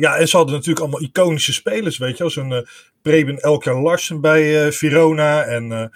[0.00, 2.32] ja, en ze hadden natuurlijk allemaal iconische spelers, weet je wel.
[2.32, 2.58] Zo'n uh,
[3.02, 5.90] Preben Elker Larsen bij Verona en...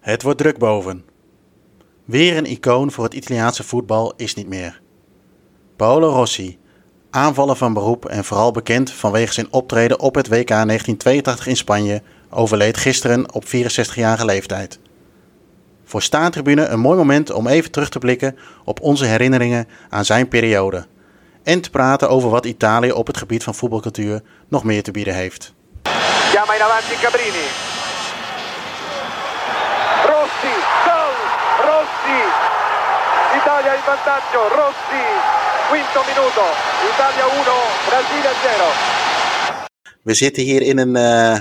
[0.00, 1.04] Het wordt druk boven.
[2.04, 4.80] Weer een icoon voor het Italiaanse voetbal is niet meer.
[5.76, 6.58] Paolo Rossi,
[7.10, 12.02] aanvaller van beroep en vooral bekend vanwege zijn optreden op het WK 1982 in Spanje,
[12.30, 14.78] overleed gisteren op 64-jarige leeftijd.
[15.84, 20.28] Voor Staantribune een mooi moment om even terug te blikken op onze herinneringen aan zijn
[20.28, 20.86] periode.
[21.42, 25.14] En te praten over wat Italië op het gebied van voetbalcultuur nog meer te bieden
[25.14, 25.54] heeft.
[26.30, 27.46] Chiama in avanti Cabrini.
[30.10, 30.54] Rossi,
[30.86, 31.14] goal!
[31.68, 32.20] Rossi!
[33.40, 35.04] Italia in vantaggio, Rossi!
[35.68, 36.44] Quinto minuto,
[36.92, 37.44] Italia 1,
[37.88, 38.66] Brazilië 0.
[40.02, 41.38] We zitten hier in een uh,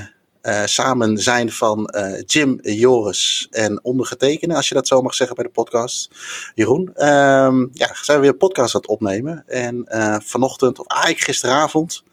[0.65, 5.45] samen zijn van uh, Jim, Joris en ondergetekende, als je dat zo mag zeggen bij
[5.45, 6.09] de podcast.
[6.55, 9.43] Jeroen, um, ja, zijn we weer een podcast aan het opnemen.
[9.47, 9.85] En
[10.23, 12.03] vanochtend, of eigenlijk gisteravond,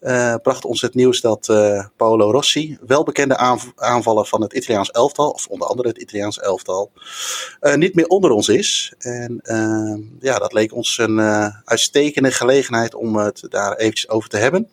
[0.00, 4.90] uh, bracht ons het nieuws dat uh, Paolo Rossi, welbekende aanv aanvaller van het Italiaans
[4.90, 6.92] elftal, of onder andere het Italiaans elftal,
[7.60, 8.94] uh, niet meer onder ons is.
[8.98, 9.40] En
[10.20, 11.20] ja, dat leek ons een
[11.64, 14.70] uitstekende gelegenheid om het daar eventjes over te hebben.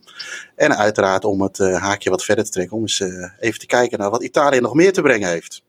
[0.56, 3.00] En uiteraard om het haakje wat verder te trekken, om eens
[3.40, 5.64] even te kijken naar wat Italië nog meer te brengen heeft.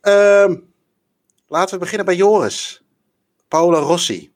[0.00, 0.56] Ehm,
[1.48, 2.82] laten we beginnen bij Joris.
[3.48, 4.32] Paolo Rossi.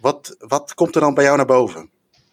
[0.00, 1.90] Wat, wat komt er dan bij jou naar boven?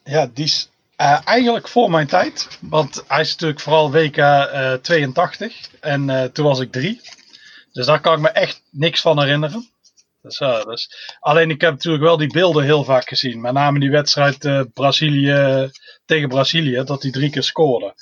[0.07, 0.69] Ja, die is
[1.01, 2.47] uh, eigenlijk voor mijn tijd.
[2.61, 5.69] Want hij is natuurlijk vooral WK uh, 82.
[5.79, 7.01] En uh, toen was ik drie.
[7.71, 9.69] Dus daar kan ik me echt niks van herinneren.
[10.21, 13.41] Dus, dus, alleen ik heb natuurlijk wel die beelden heel vaak gezien.
[13.41, 15.69] Met name die wedstrijd Brazilië,
[16.05, 16.83] tegen Brazilië.
[16.83, 17.93] Dat hij drie keer scoorde.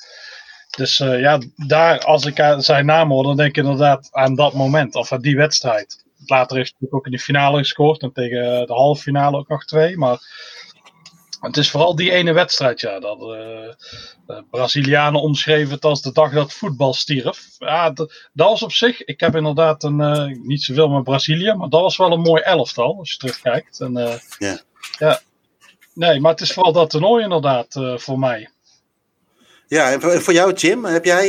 [0.76, 4.94] Dus ja, daar als ik zijn naam hoor, dan denk ik inderdaad aan dat moment.
[4.94, 6.04] Of aan die wedstrijd.
[6.26, 8.02] Later heeft hij ook in de finale gescoord.
[8.02, 9.96] En tegen de halve finale ook nog twee.
[9.96, 10.18] Maar
[11.40, 13.00] het is vooral die ene wedstrijd, ja.
[13.00, 17.46] Dat, uh, Brazilianen omschreven het als de dag dat voetbal stierf.
[17.58, 19.04] Ja, dat, was op zich.
[19.04, 22.42] Ik heb inderdaad een, uh, niet zoveel met Brazilië, maar dat was wel een mooi
[22.42, 23.80] elftal als je terugkijkt.
[23.80, 24.58] En, uh, yeah.
[24.98, 25.20] ja.
[25.94, 28.48] Nee, maar het is vooral dat toernooi inderdaad voor mij.
[29.66, 31.28] Ja, en voor jou, Jim, heb jij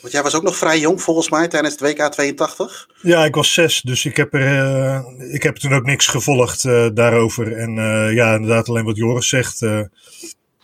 [0.00, 2.88] want jij was ook nog vrij jong volgens mij tijdens het WK 82.
[3.02, 6.64] Ja, ik was zes, dus ik heb, er, uh, ik heb toen ook niks gevolgd
[6.64, 7.56] uh, daarover.
[7.56, 9.66] En uh, ja, inderdaad alleen wat Joris zegt.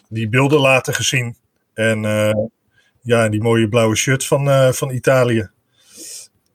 [0.08, 1.36] die beelden later gezien.
[1.74, 2.02] En
[3.02, 5.50] ja, die mooie blauwe shirt van, van Italië.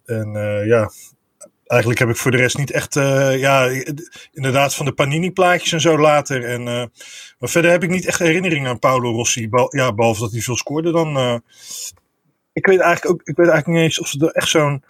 [0.06, 0.32] En
[0.66, 0.92] ja,
[1.68, 2.94] eigenlijk heb ik voor de rest niet echt...
[3.40, 3.84] ja,
[4.32, 6.46] inderdaad van de Panini plaatjes en zo later.
[6.46, 6.64] En,
[7.40, 9.50] maar verder heb ik niet echt herinneringen aan Paolo Rossi.
[9.70, 11.42] ja, behalve dat hij veel scoorde dan
[12.54, 14.84] ik weet eigenlijk ook, ik weet eigenlijk niet eens of ze er echt zo'n,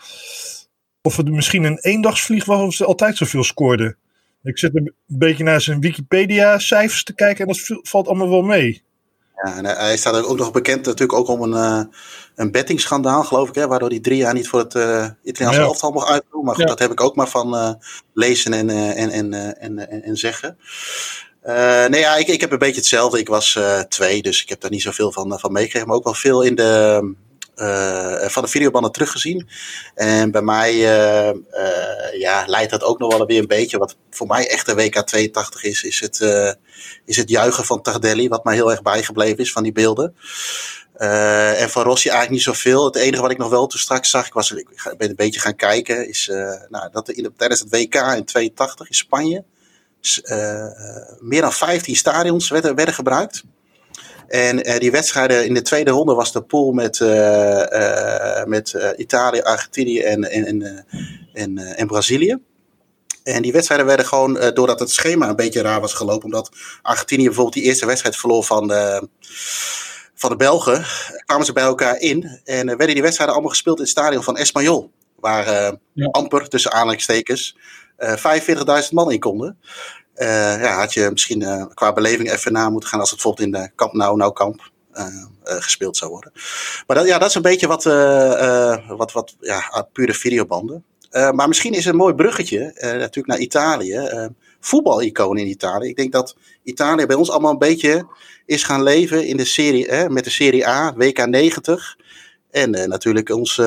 [1.01, 3.97] of het misschien een eendagsvlieg was of ze altijd zoveel scoorden.
[4.43, 8.83] Ik zit een beetje naar zijn Wikipedia-cijfers te kijken en dat valt allemaal wel mee.
[9.43, 11.83] Ja, en hij staat ook nog bekend natuurlijk ook om een, uh,
[12.35, 15.65] een bettingschandaal, geloof ik, hè, waardoor hij drie jaar niet voor het uh, Italiaanse ja.
[15.65, 16.43] elftal mocht uitdoen.
[16.43, 16.69] Maar goed, ja.
[16.69, 17.71] dat heb ik ook maar van uh,
[18.13, 20.57] lezen en, en, en, en, en, zeggen.
[21.89, 23.19] nee, ja, ik, ik heb een beetje hetzelfde.
[23.19, 25.87] Ik was twee, dus ik heb daar niet zoveel van, van meegekregen.
[25.87, 27.13] Maar ook wel veel in de,
[28.29, 29.49] van de videobanden teruggezien.
[29.95, 33.77] En bij mij uh, uh, ja, leidt dat ook nog wel weer een beetje.
[33.77, 36.19] Wat voor mij echt een WK 82 is, is het,
[37.05, 38.27] is het juichen van Tardelli.
[38.27, 40.15] Wat mij heel erg bijgebleven is van die beelden.
[40.93, 42.85] en van Rossi eigenlijk niet zoveel.
[42.85, 45.39] Het enige wat ik nog wel toen straks zag, ik, was, ik ben een beetje
[45.39, 46.27] gaan kijken, is
[46.69, 49.43] nou, dat de, tijdens het WK in 82 in Spanje
[51.19, 53.43] meer dan 15 stadions werden, werden gebruikt.
[54.31, 58.93] En uh, die wedstrijden in de tweede ronde was de pool met, uh, uh, met
[58.97, 60.85] Italië, Argentinië en, en, en,
[61.33, 62.37] en, en Brazilië.
[63.23, 66.49] En die wedstrijden werden gewoon, doordat het schema een beetje raar was gelopen, omdat
[66.81, 69.07] Argentinië bijvoorbeeld die eerste wedstrijd verloor van de,
[70.15, 70.85] van de Belgen,
[71.25, 72.39] kwamen ze bij elkaar in.
[72.43, 74.91] En werden die wedstrijden allemaal gespeeld in het stadion van Espanyol.
[75.15, 76.05] Waar ja.
[76.11, 77.55] amper, tussen aanhalingstekens,
[77.97, 79.57] 45.000 man in konden.
[80.21, 83.47] Uh, ja, had je misschien uh, qua beleving even na moeten gaan als het bijvoorbeeld
[83.55, 85.05] in de Kamp Nou Nou Kamp uh,
[85.43, 86.31] gespeeld zou worden.
[86.87, 87.83] Maar dat, ja, dat is een beetje wat,
[88.97, 90.83] wat, wat ja, pure videobanden.
[91.11, 94.29] maar misschien is een mooi bruggetje natuurlijk naar Italië.
[94.59, 95.89] voetbalicoon in Italië.
[95.89, 98.07] Ik denk dat Italië bij ons allemaal een beetje
[98.45, 101.97] is gaan leven in de serie, met de Serie A, WK 90.
[102.51, 103.61] En natuurlijk ons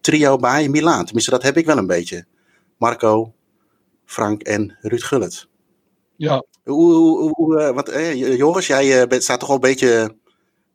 [0.00, 1.04] trio bij Milaan.
[1.04, 2.24] Tenminste, dat heb ik wel een beetje.
[2.78, 3.32] Marco,
[4.04, 5.46] Frank en Ruud Gullit.
[6.16, 6.44] Ja.
[6.64, 10.14] Hoe, hoe, hoe, wat, eh, Joris, jij uh, staat toch wel een beetje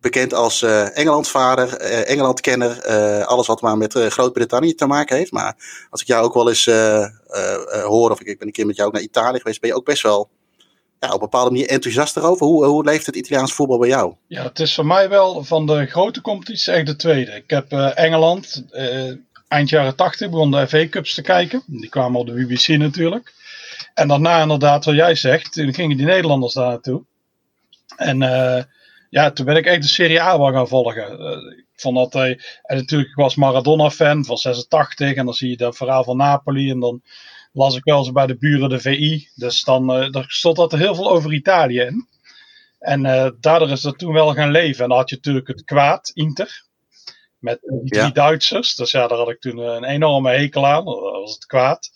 [0.01, 5.31] bekend als uh, Engelandvader, uh, Engelandkenner, uh, alles wat maar met Groot-Brittannië te maken heeft.
[5.31, 5.56] Maar
[5.89, 6.65] als ik jou ook wel eens
[7.83, 9.75] hoor, of ik, ik ben een keer met jou ook naar Italië geweest, ben je
[9.75, 10.30] ook best wel
[11.00, 12.45] ja, op een bepaalde manier enthousiast erover.
[12.45, 14.13] Hoe, hoe leeft het Italiaans voetbal bij jou?
[14.27, 17.31] Ja, het is voor mij wel van de grote competities echt de tweede.
[17.31, 18.63] Ik heb Engeland,
[19.47, 21.63] eind jaren 80 begon de FA Cups te kijken.
[21.65, 23.33] Die kwamen op de BBC natuurlijk.
[23.94, 27.03] En daarna inderdaad, wat jij zegt, toen gingen die Nederlanders daar naartoe.
[27.95, 28.21] En
[29.09, 31.21] ja, toen ben ik echt de Serie A wel gaan volgen.
[31.21, 35.57] Uh, ik vond dat hij, en natuurlijk was Maradona-fan van 86 en dan zie je
[35.57, 37.01] dat verhaal van Napoli en dan
[37.51, 39.29] las ik wel eens bij de buren de VI.
[39.35, 42.07] Dus dan stond dat er heel veel over Italië in.
[42.79, 43.01] En
[43.39, 44.83] daardoor is dat toen wel gaan leven.
[44.83, 46.65] En dan had je natuurlijk het kwaad, Inter.
[47.39, 48.75] Met die drie Duitsers.
[48.75, 50.86] Dus ja, daar had ik toen een enorme hekel aan.
[50.86, 51.89] Dat was het kwaad.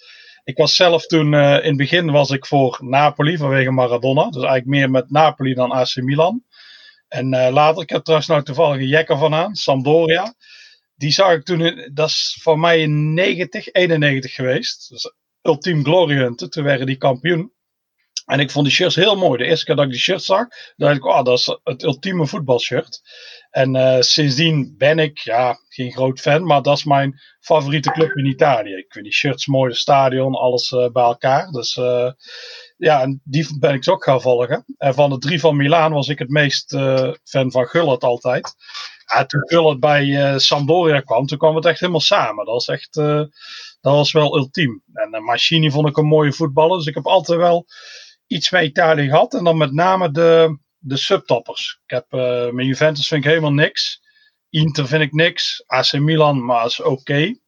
[0.43, 4.23] Ik was zelf toen, uh, in het begin was ik voor Napoli vanwege Maradona.
[4.23, 6.43] Dus eigenlijk meer met Napoli dan AC Milan.
[7.07, 10.33] En uh, later, ik heb trouwens nou toevallig een jekker van aan, Sampdoria.
[10.95, 14.89] Die zag ik toen, in, dat is voor mij in 90, 91 geweest.
[14.89, 17.53] Dus Ultiem Glory toen werden die kampioen.
[18.25, 19.37] En ik vond die shirts heel mooi.
[19.37, 22.27] De eerste keer dat ik die shirt zag, dacht ik, oh, dat is het ultieme
[22.27, 23.01] voetbalshirt.
[23.49, 28.15] En uh, sindsdien ben ik, ja, geen groot fan, maar dat is mijn favoriete club
[28.15, 28.73] in Italië.
[28.73, 31.51] Ik vind die shirts mooi, de stadion, alles uh, bij elkaar.
[31.51, 32.11] Dus uh,
[32.77, 34.65] ja, en die ben ik ook gaan volgen.
[34.77, 36.75] En van de drie van Milaan was ik het meest
[37.23, 38.55] fan van Gullit altijd.
[39.13, 42.45] Ja, toen Gullit bij Sampdoria kwam, toen kwam het echt helemaal samen.
[42.45, 42.93] Dat was echt,
[43.81, 44.83] dat was wel ultiem.
[44.93, 46.77] En Machini vond ik een mooie voetballer.
[46.77, 47.65] Dus ik heb altijd wel
[48.31, 49.33] iets met Italië gehad.
[49.33, 51.79] En dan met name de, de subtoppers.
[51.85, 52.05] Ik heb,
[52.53, 54.01] met Juventus vind ik helemaal niks.
[54.49, 55.63] Inter vind ik niks.
[55.67, 56.89] AC Milan, maar is oké.
[56.89, 57.39] Okay.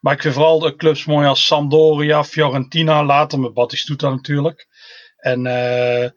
[0.00, 4.66] Maar ik vind vooral de clubs mooi als Sampdoria, Fiorentina, later met Battistuta natuurlijk.
[5.16, 6.08] En uh,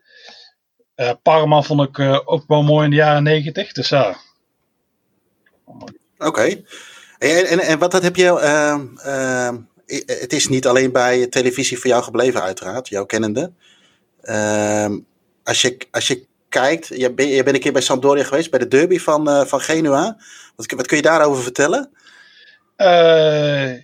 [0.96, 3.72] uh, Parma vond ik uh, ook wel mooi in de jaren negentig.
[3.72, 4.16] Dus ja.
[6.18, 6.64] Oké.
[7.18, 9.74] En, en, en, wat dat heb je.
[9.86, 13.52] Uh, het is niet alleen bij televisie voor jou gebleven, uiteraard, jouw kennende.
[14.22, 15.00] Ehm,
[15.44, 18.60] als, je, als je kijkt, je, ben, je bent een keer bij Sampdoria geweest, bij
[18.60, 20.18] de derby van, van Genua.
[20.56, 21.90] Wat, wat kun je daarover vertellen?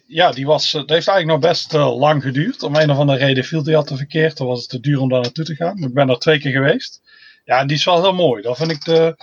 [0.08, 2.64] Ja, die was, dat heeft eigenlijk nog best lang geduurd.
[2.64, 4.38] Om een of andere reden viel die altijd verkeerd.
[4.38, 5.78] Dan was het te duur om daar naartoe te gaan.
[5.78, 7.02] Ik ben er twee keer geweest.
[7.46, 8.42] Ja, en die is wel heel mooi.
[8.42, 9.16] Dat vind ik de.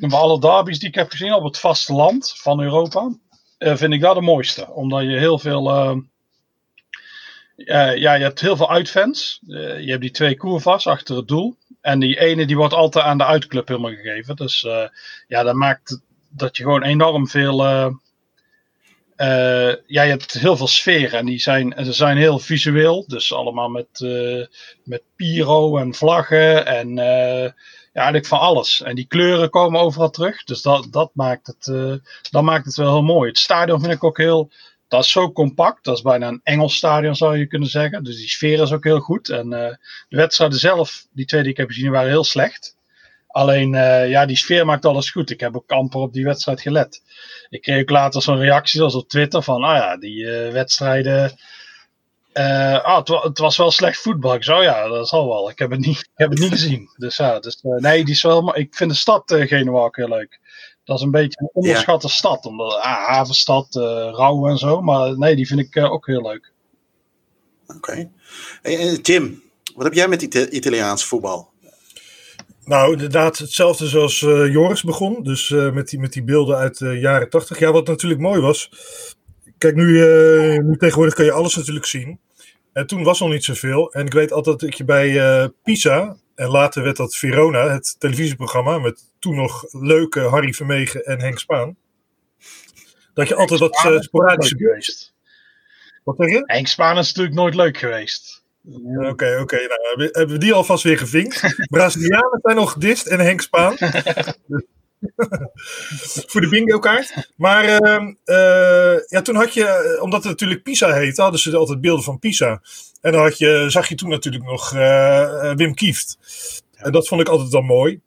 [0.00, 3.16] Van alle derbies die ik heb gezien op het vasteland van Europa.
[3.64, 4.70] Uh, vind ik dat de mooiste.
[4.70, 5.64] Omdat je heel veel.
[7.56, 9.40] ja, je hebt heel veel uitfans.
[9.46, 11.56] je hebt die twee koervas achter het doel.
[11.80, 14.36] En die ene die wordt altijd aan de uitclub helemaal gegeven.
[14.36, 14.66] Dus
[15.28, 17.56] ja, dat maakt dat je gewoon enorm veel
[19.86, 23.04] ja, je hebt heel veel sferen en die zijn, ze zijn heel visueel.
[23.06, 24.00] Dus allemaal met,
[24.84, 26.98] met pyro en vlaggen en
[27.94, 28.82] ja, eigenlijk van alles.
[28.82, 30.44] En die kleuren komen overal terug.
[30.44, 31.64] Dus dat, dat, maakt het,
[32.30, 33.28] dat maakt het wel heel mooi.
[33.28, 34.50] Het stadion vind ik ook heel.
[34.88, 35.84] Dat is zo compact.
[35.84, 38.04] Dat is bijna een Engels stadion zou je kunnen zeggen.
[38.04, 39.28] Dus die sfeer is ook heel goed.
[39.28, 42.76] En de wedstrijden zelf, die twee die ik heb gezien, waren heel slecht.
[43.26, 43.70] Alleen,
[44.08, 45.30] ja, die sfeer maakt alles goed.
[45.30, 47.02] Ik heb ook amper op die wedstrijd gelet
[47.54, 51.32] ik kreeg ook later zo'n reactie als op Twitter van, ah ja, die uh, wedstrijden.
[52.38, 54.34] Uh, ah, het, het, was wel slecht voetbal.
[54.34, 55.50] Ik zou ja, dat zal wel.
[55.50, 56.90] Ik heb het niet, ik heb het niet gezien.
[56.96, 58.42] Dus ja, dus, uh, nee, die is wel.
[58.42, 60.40] Maar ik vind de stad uh, Genua ook heel leuk.
[60.84, 62.12] Dat is een beetje een onderschatte ja.
[62.12, 62.46] stad.
[62.46, 63.74] Omdat, ah, havenstad,
[64.14, 64.80] rouw en zo.
[64.80, 66.52] Maar nee, die vind ik ook heel leuk.
[67.66, 67.76] Oké.
[67.76, 68.10] Okay.
[68.62, 69.42] Hey, Jim,
[69.74, 71.52] wat heb jij met Ita Italiaans voetbal?
[72.64, 75.22] Nou, inderdaad, hetzelfde zoals uh, Joris begon.
[75.22, 77.58] Dus uh, met, die, met die beelden uit de jaren tachtig.
[77.58, 78.70] Ja, wat natuurlijk mooi was.
[79.64, 82.20] Kijk, nu, uh, nu tegenwoordig kan je alles natuurlijk zien.
[82.72, 83.92] En toen was nog niet zoveel.
[83.92, 86.16] En ik weet altijd dat je bij Pisa.
[86.34, 88.78] En later werd dat Verona, het televisieprogramma.
[88.78, 91.76] Met toen nog leuke Harry Vermegen en Henk Spaan.
[93.14, 95.14] Dat je altijd wat sporadische geweest.
[96.04, 96.42] Wat zeg je?
[96.46, 98.44] Henk Spaan is natuurlijk nooit leuk geweest.
[98.64, 99.40] Oké, oké.
[99.40, 101.54] Okay, nou, hebben we die alvast weer gevinkt.
[101.70, 103.76] Brazilianen zijn nog gedist en Henk Spaan.
[106.30, 107.32] voor de bingo kaart.
[107.36, 111.56] Maar uh, uh, ja, toen had je, eh, omdat het natuurlijk Pisa heette, hadden ze
[111.56, 112.62] altijd beelden van Pisa.
[113.00, 116.18] En dan had je, zag je toen natuurlijk nog uh, Wim Kieft.
[116.72, 118.00] En dat vond ik altijd dan mooi.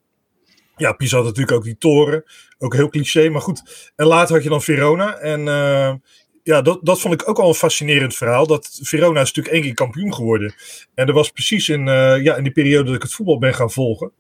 [0.78, 2.24] Ja, Pisa had natuurlijk ook die toren.
[2.58, 3.92] Ook heel cliché, maar goed.
[3.96, 5.18] En later had je dan Verona.
[5.18, 5.42] En
[6.44, 8.48] ja, dat, dat vond ik ook al een fascinerend verhaal.
[8.48, 10.56] Dat Verona is natuurlijk één keer kampioen geworden.
[10.94, 11.86] En dat was precies in,
[12.24, 14.12] ja, in die periode dat ik het voetbal ben gaan volgen.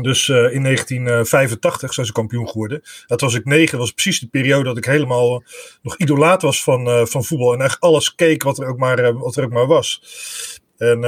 [0.00, 2.82] Dus uh, in 1985 zijn ze kampioen geworden.
[3.06, 3.70] Dat was ik negen.
[3.70, 5.42] Dat was precies de periode dat ik helemaal
[5.82, 7.52] nog idolaat was van, uh, van voetbal.
[7.52, 10.02] En echt alles keek wat er ook maar, wat er ook maar was.
[10.76, 11.04] En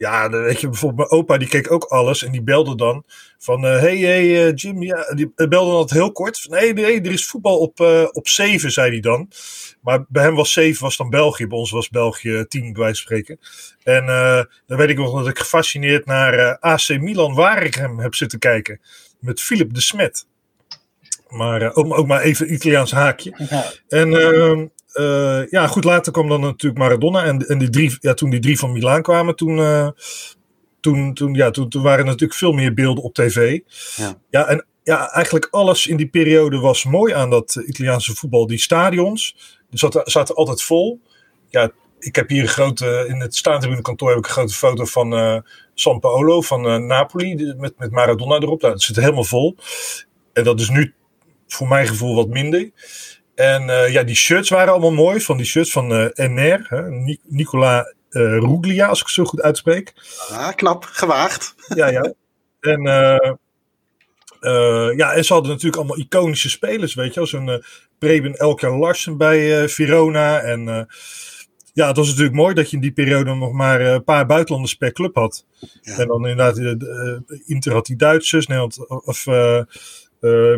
[0.00, 3.04] Ja, dan weet je, bijvoorbeeld mijn opa, die keek ook alles en die belde dan
[3.38, 6.40] van, hé, hey, hey, eh, Jim, ja, die belde dan altijd heel kort.
[6.40, 9.28] Van, nee, nee, er is voetbal op, uh, op 7, zei hij dan.
[9.80, 12.82] Maar bij hem was 7, was dan België, bij ons was België 10, bij wijze
[12.82, 13.38] van spreken.
[13.82, 14.06] En
[14.66, 18.38] dan weet ik nog dat ik gefascineerd naar AC Milan, waar ik hem heb zitten
[18.38, 18.80] kijken,
[19.18, 20.26] met Philip de Smet.
[21.28, 23.34] Maar ook, ook, maar even Italiaans haakje.
[23.50, 23.64] Ja.
[23.88, 27.24] En ehm, uh, ja, goed, later kwam dan natuurlijk Maradona.
[27.24, 29.88] En, en die drie, ja, toen die drie van Milaan kwamen, toen, uh,
[30.80, 33.60] toen, toen, ja, toen, toen waren er natuurlijk veel meer beelden op tv.
[33.96, 34.18] Ja.
[34.30, 38.46] ja, en ja, eigenlijk alles in die periode was mooi aan dat Italiaanse voetbal.
[38.46, 39.36] Die stadions,
[39.70, 41.00] zaten, zaten altijd vol.
[41.48, 43.40] Ja, ik heb hier een grote, in het
[43.82, 45.38] kantoor heb ik een grote foto van uh,
[45.74, 48.60] San Paolo, van Napoli, met, met Maradona erop.
[48.60, 49.56] Nou, dat zit helemaal vol.
[50.32, 50.94] En dat is nu
[51.46, 52.70] voor mijn gevoel wat minder.
[53.40, 55.20] En uh, ja, die shirts waren allemaal mooi.
[55.20, 56.66] Van die shirts van uh, NR.
[56.68, 56.82] Hè,
[57.24, 59.92] Nicola uh, Ruglia, als ik het zo goed uitspreek.
[60.30, 60.84] Ah, knap.
[60.84, 61.54] Gewaagd.
[61.74, 62.12] Ja, ja.
[62.60, 62.82] En,
[64.96, 67.20] ja, en ze hadden natuurlijk allemaal iconische spelers, weet je.
[67.20, 67.64] Als een
[67.98, 70.40] Preben Elker Larsen bij Verona.
[70.40, 70.88] En
[71.72, 74.74] ja, het was natuurlijk mooi dat je in die periode nog maar een paar buitenlanders
[74.74, 75.46] per club had.
[75.80, 75.98] Ja.
[75.98, 76.58] En dan inderdaad,
[77.46, 79.26] Inter had die Duitsers, Nederland, of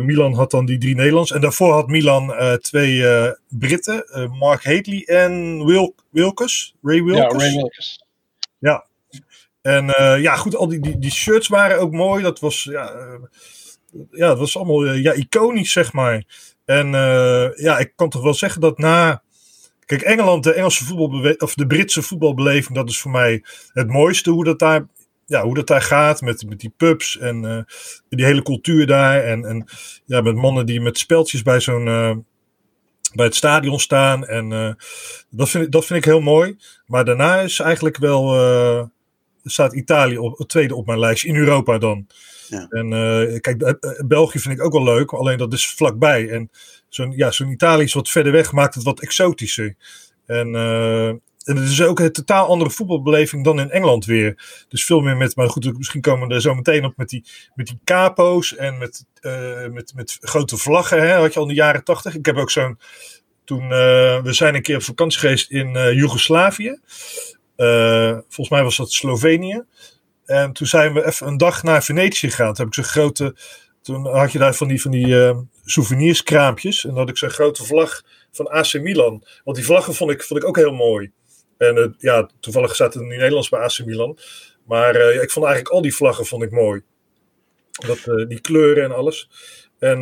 [0.01, 1.31] Milan had dan die drie Nederlands.
[1.31, 4.05] En daarvoor had Milan uh, twee uh, Britten.
[4.39, 6.75] Mark Hadley en Wil Wilkes.
[6.81, 7.41] Ray Wilkes.
[7.41, 8.05] Ja, Ray Wilkes.
[8.59, 8.85] Ja.
[9.61, 9.85] En
[10.21, 12.23] ja, goed, al die, die, die, shirts waren ook mooi.
[12.23, 12.91] Dat was, ja,
[14.11, 16.23] ja, dat was allemaal ja, iconisch, zeg maar.
[16.65, 16.87] En
[17.55, 19.21] ja, ik kan toch wel zeggen dat na...
[19.85, 23.43] Kijk, Engeland, de Engelse voetbal of de Britse voetbalbeleving, dat is voor mij
[23.73, 24.87] het mooiste hoe dat daar
[25.25, 27.61] ja, hoe dat daar gaat met, met die pubs en uh,
[28.09, 29.23] die hele cultuur daar.
[29.23, 29.65] En, en
[30.05, 31.87] ja, met mannen die met speltjes bij zo'n.
[31.87, 32.15] Uh,
[33.13, 34.25] bij het stadion staan.
[34.25, 34.73] En uh,
[35.29, 36.57] dat, vind ik, dat vind ik heel mooi.
[36.85, 38.35] Maar daarna is eigenlijk wel.
[39.43, 41.23] staat Italië op, het tweede op mijn lijst.
[41.23, 42.07] In Europa dan.
[42.47, 42.67] Ja.
[42.69, 42.89] En
[43.41, 43.77] kijk,
[44.07, 45.11] België vind ik ook wel leuk.
[45.11, 46.29] Alleen dat is vlakbij.
[46.29, 46.49] En
[46.89, 48.51] zo'n ja, zo'n Italië is wat verder weg.
[48.51, 49.75] Maakt het wat exotischer.
[50.25, 50.55] En
[51.43, 54.63] en het is ook een totaal andere voetbalbeleving dan in Engeland weer.
[54.67, 57.25] Dus veel meer met, maar goed, misschien komen we er zo meteen op met die,
[57.55, 61.01] met die capo's en met, uh, met, met grote vlaggen.
[61.01, 62.15] Hè, had je al in de jaren tachtig.
[62.15, 62.79] Ik heb ook zo'n,
[63.43, 63.69] toen, uh,
[64.21, 66.79] we zijn een keer op vakantie geweest in uh, Joegoslavië.
[68.27, 69.63] volgens mij was dat Slovenië.
[70.25, 72.53] En toen zijn we even een dag naar Venetië gegaan.
[72.53, 73.35] Toen heb ik zo'n grote,
[73.81, 75.33] toen had je daar van die, van die
[75.65, 76.83] souvenirskraampjes.
[76.83, 79.23] En dan had ik zo'n grote vlag van AC Milan.
[79.43, 81.11] Want die vlaggen vond ik, vond ik ook heel mooi.
[81.63, 84.17] En uh, ja, toevallig zaten het Nederlands bij AC Milan.
[84.65, 86.81] Maar uh, ik vond eigenlijk al die vlaggen vond ik mooi.
[87.87, 89.29] Dat, uh, die kleuren en alles.
[89.79, 90.01] En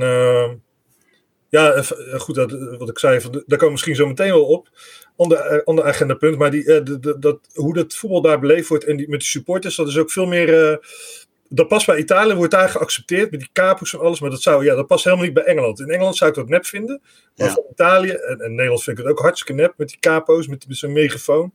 [1.50, 1.82] ja,
[2.18, 4.70] goed, dat, wat ik zei, daar komen we misschien zo meteen wel op.
[5.16, 6.38] Ander, ander agendapunt.
[6.38, 6.84] Maar die,
[7.20, 10.12] dat, hoe dat voetbal daar beleefd wordt en die, met de supporters, dat is ook
[10.12, 10.80] veel meer
[11.54, 14.20] dat past bij Italië, wordt daar geaccepteerd met die kapers en alles.
[14.20, 15.80] Maar dat, zou, ja, dat past helemaal niet bij Engeland.
[15.80, 17.02] In Engeland zou ik dat nep vinden.
[17.36, 17.64] Maar ja.
[17.72, 20.78] Italië en, en, Nederland vind ik het ook hartstikke nep met die capo's, met, met
[20.78, 21.54] zo'n megafoon.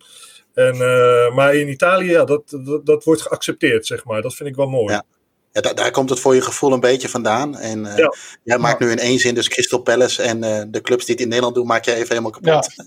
[0.54, 4.22] En, uh, maar in Italië, ja, dat, dat, dat, wordt geaccepteerd, zeg maar.
[4.22, 4.92] Dat vind ik wel mooi.
[4.92, 5.04] Ja.
[5.52, 7.56] Ja, daar, daar, komt het voor je gevoel een beetje vandaan.
[7.56, 8.14] En uh, ja.
[8.42, 11.22] jij maakt nu in één zin dus Crystal Palace en uh, de clubs die het
[11.22, 12.74] in Nederland doen, maak je even helemaal kapot.
[12.74, 12.84] Ja,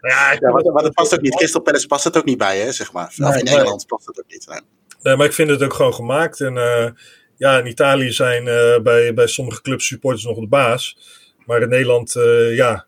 [0.00, 1.34] ja, ja maar, maar, dat past ook niet.
[1.34, 3.12] Crystal Palace past het ook niet bij, hè, zeg maar.
[3.16, 3.54] Nee, of in nee.
[3.54, 4.46] Engeland past het ook niet.
[4.48, 4.60] Nee.
[5.02, 6.40] Nee, maar ik vind het ook gewoon gemaakt.
[6.40, 6.88] En uh,
[7.36, 10.98] ja, in Italië zijn uh, bij, bij sommige clubs supporters nog de baas.
[11.46, 12.86] Maar in Nederland, uh, ja,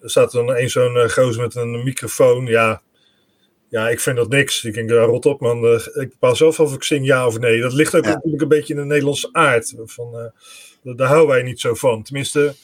[0.00, 2.46] er staat dan een zo'n gozer met een microfoon.
[2.46, 2.82] Ja,
[3.68, 4.64] ja, ik vind dat niks.
[4.64, 5.74] Ik denk, ja, rot op man.
[5.74, 7.60] ik bepaal zelf of ik zing ja of nee.
[7.60, 8.14] Dat ligt ook ja.
[8.14, 9.74] natuurlijk een beetje in de Nederlandse aard.
[9.84, 10.32] Van,
[10.82, 12.02] daar houden wij niet zo van.
[12.02, 12.54] Tenminste,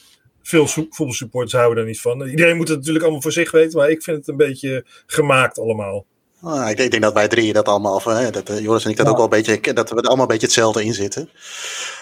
[0.47, 2.27] veel voetbalsupporters houden daar niet van.
[2.27, 3.79] Iedereen moet het natuurlijk allemaal voor zich weten.
[3.79, 6.05] Maar ik vind het een beetje gemaakt allemaal.
[6.41, 8.83] Ah, ik, denk, ik, denk, dat wij drie dat allemaal, of, hè, dat uh, Joris
[8.83, 9.11] en ik dat ja.
[9.11, 11.29] ook wel een beetje, dat we er allemaal een beetje hetzelfde in zitten.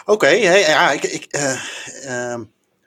[0.02, 1.62] Oké, okay, hey, ja, ik, ik, uh,
[2.06, 2.40] uh,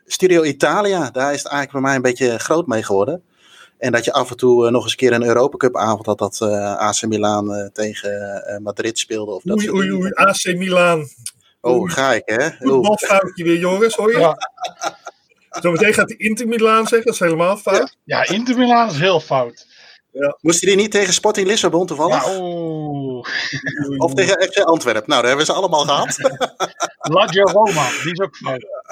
[0.06, 3.22] Studio Italia, daar is het eigenlijk bij mij een beetje groot mee geworden.
[3.78, 6.18] En dat je af en toe nog eens een keer een Europa Cup avond had
[6.18, 6.42] dat
[6.78, 9.32] AC Milan tegen Madrid speelde.
[9.32, 11.08] Of dat oei, oei, oei, AC Milan.
[11.60, 12.50] Oh, ga ik hè.
[12.58, 14.18] Voetbalfoutje weer Joris, hoor je?
[14.18, 14.36] Ja.
[15.50, 17.96] Zometeen gaat hij Inter Milan zeggen, dat is helemaal fout.
[18.04, 19.66] Ja, Inter Milan is heel fout.
[20.18, 20.36] Ja.
[20.40, 22.24] Moest hij die niet tegen Sporting Lissabon toevallig?
[22.24, 23.24] Ja, oh.
[23.98, 25.02] Of tegen FC Antwerpen?
[25.06, 26.16] Nou, daar hebben ze allemaal gehad.
[27.14, 28.36] Lazio Roma, die is ook.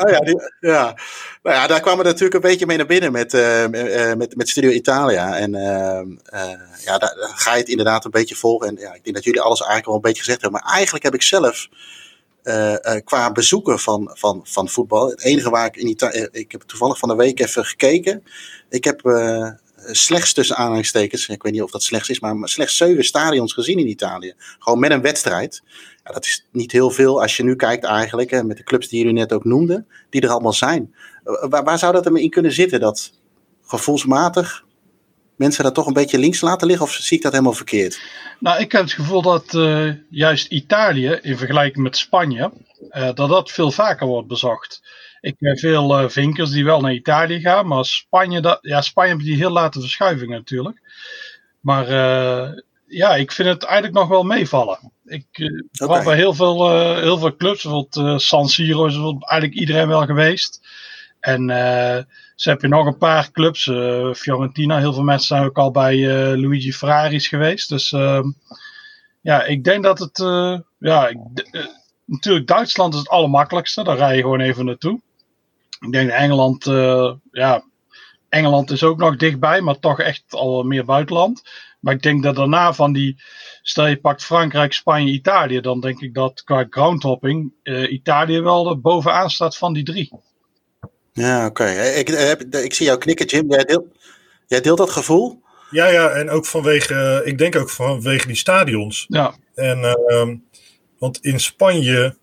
[0.04, 0.98] Oh ja, die, ja.
[1.42, 3.66] Nou ja, daar kwamen we natuurlijk een beetje mee naar binnen met, uh,
[4.16, 5.36] met, met Studio Italia.
[5.36, 6.16] En uh,
[6.84, 8.68] ja, daar, daar, ga je het inderdaad een beetje volgen.
[8.68, 10.60] En ja, ik denk dat jullie alles eigenlijk wel een beetje gezegd hebben.
[10.60, 11.68] Maar eigenlijk heb ik zelf
[13.04, 15.08] qua bezoeken van, van, van voetbal.
[15.08, 16.28] Het enige waar ik in Italië.
[16.30, 18.22] Ik heb toevallig van de week even gekeken.
[18.68, 19.00] Ik heb
[19.76, 23.78] slechts tussen aanhalingstekens, ik weet niet of dat slechts is, maar slechts zeven stadions gezien
[23.78, 24.34] in Italië.
[24.58, 25.62] Gewoon met een wedstrijd.
[26.04, 28.88] Ja, dat is niet heel veel als je nu kijkt eigenlijk, hè, met de clubs
[28.88, 30.94] die jullie net ook noemden, die er allemaal zijn.
[31.22, 32.80] Waar, waar zou dat hem in kunnen zitten?
[32.80, 33.12] Dat
[33.62, 34.64] gevoelsmatig
[35.36, 36.86] mensen dat toch een beetje links laten liggen?
[36.86, 38.00] Of zie ik dat helemaal verkeerd?
[38.38, 42.52] Nou, ik heb het gevoel dat uh, juist Italië, in vergelijking met Spanje,
[42.90, 44.82] dat dat veel vaker wordt bezocht.
[45.20, 49.12] Ik heb veel uh, vinkers die wel naar Italië gaan, maar Spanje, dat, ja, Spanje
[49.12, 50.80] heeft die heel late verschuiving natuurlijk.
[51.60, 51.88] Maar
[52.86, 54.92] ja, ik vind het eigenlijk nog wel meevallen.
[55.04, 56.04] Ik uh, okay.
[56.04, 60.60] bij heel veel, heel veel clubs, bijvoorbeeld San Siro is eigenlijk iedereen wel geweest.
[61.20, 61.48] En
[62.34, 63.62] ze heb je nog een paar clubs.
[64.18, 66.06] Fiorentina, heel veel mensen zijn ook al bij
[66.36, 67.68] Luigi Ferraris geweest.
[67.68, 68.24] Dus uh,
[69.20, 70.18] ja, ik denk dat het.
[70.78, 71.16] Ja, ik,
[72.04, 73.84] natuurlijk, Duitsland is het allermakkelijkste.
[73.84, 75.00] Daar rij je gewoon even naartoe.
[75.80, 76.64] Ik denk Engeland.
[77.30, 77.64] ja,
[78.28, 81.42] Engeland is ook nog dichtbij, maar toch echt al meer buitenland.
[81.80, 83.22] Maar ik denk dat daarna van die.
[83.62, 85.60] Stel je pakt Frankrijk, Spanje, Italië.
[85.60, 87.52] Dan denk ik dat qua groundhopping
[87.88, 90.12] Italië wel er bovenaan staat van die drie.
[91.12, 91.64] Ja, oké.
[91.70, 92.08] Ik,
[92.50, 93.50] ik, zie jou knikken, Jim.
[93.50, 93.86] Jij deelt,
[94.46, 95.42] jij deelt dat gevoel?
[95.70, 99.04] Ja, ja, en ook vanwege, ik denk ook vanwege die stadions.
[99.08, 99.34] Ja.
[99.54, 100.34] En, uh,
[100.98, 102.16] want in Spanje,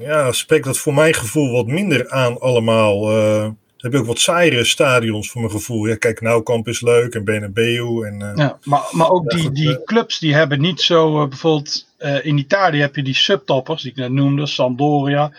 [0.00, 3.16] ja, spreekt dat voor mijn gevoel wat minder aan allemaal.
[3.16, 5.86] Uh, heb je ook wat saaiere stadions voor mijn gevoel.
[5.86, 8.06] Ja, kijk, Nauwkamp is leuk en Bernabeu.
[8.06, 11.88] En, uh, ja, maar, maar ook die, die clubs die hebben niet zo, bijvoorbeeld
[12.22, 15.32] in Italië heb je die subtoppers, die ik net noemde, Sampdoria.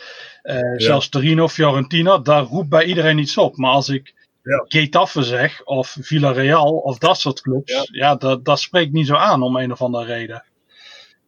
[0.44, 0.80] Ja.
[0.80, 3.58] Zelfs Torino, Fiorentina, daar roept bij iedereen iets op.
[3.58, 4.14] Maar als ik
[4.44, 4.66] ja.
[4.68, 9.16] Getafe zeg, of Villarreal, of dat soort clubs, ja, ja dat, dat spreekt niet zo
[9.16, 10.44] aan om een of andere reden.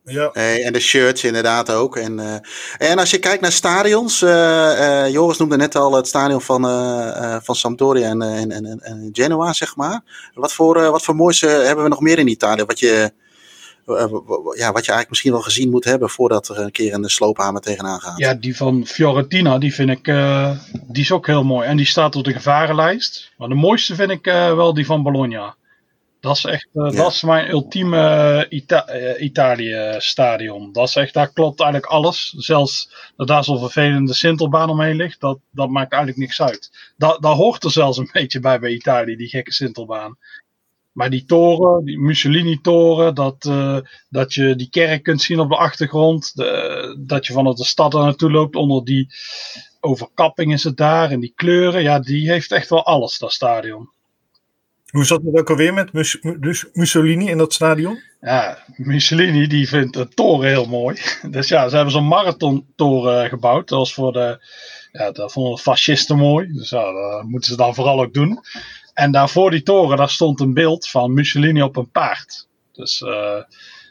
[0.06, 0.30] Ja.
[0.34, 1.98] Hey, en de shirts inderdaad ook.
[1.98, 6.42] En, uh, en als je kijkt naar stadions, uh, Joris noemde net al het stadion
[6.42, 6.62] van,
[7.44, 10.02] van Sampdoria en, en, en, en, Genoa, zeg maar.
[10.34, 12.64] Wat voor, wat voor moois hebben we nog meer in Italië?
[12.64, 13.12] Wat je,
[13.86, 13.96] eh,
[14.56, 17.62] ja, wat je eigenlijk misschien wel gezien moet hebben voordat er een keer een sloophamer
[17.62, 18.18] tegenaan gaat.
[18.18, 20.06] Ja, die van Fiorentina, die vind ik,
[20.88, 21.68] die is ook heel mooi.
[21.68, 23.32] En die staat op de gevarenlijst.
[23.38, 25.56] Maar de mooiste vind ik wel die van Bologna.
[26.24, 26.98] Dat is echt, uh, ja.
[26.98, 30.72] dat is mijn ultieme Ita Italië stadion.
[30.72, 32.30] Dat is echt, daar klopt eigenlijk alles.
[32.38, 36.94] Zelfs dat daar zo'n vervelende Sintelbaan omheen ligt, dat, dat maakt eigenlijk niks uit.
[36.98, 40.18] Dat, daar hoort er zelfs een beetje bij bij Italië, die gekke Sintelbaan.
[40.92, 43.78] Maar die toren, die Mussolini-toren, dat, uh,
[44.10, 46.36] dat je die kerk kunt zien op de achtergrond.
[46.36, 49.08] De, dat je vanuit de stad er naartoe loopt onder die
[49.80, 51.12] overkapping is het daar.
[51.12, 53.90] En die kleuren, ja, die heeft echt wel alles, dat stadion.
[54.94, 55.90] Hoe zat het ook alweer met
[56.40, 58.00] dus Mussolini in dat stadion?
[58.22, 60.98] Ja, Mussolini die vindt de toren heel mooi.
[61.30, 63.68] Dus ja, ze hebben zo'n marathontoren gebouwd.
[63.70, 64.46] Dat was voor de,
[64.92, 66.48] ja, dat vonden de fascisten mooi.
[66.52, 68.40] Dus ja, dat moeten ze dan vooral ook doen.
[68.94, 72.48] En daar voor die toren, daar stond een beeld van Mussolini op een paard.
[72.72, 73.42] Dus uh,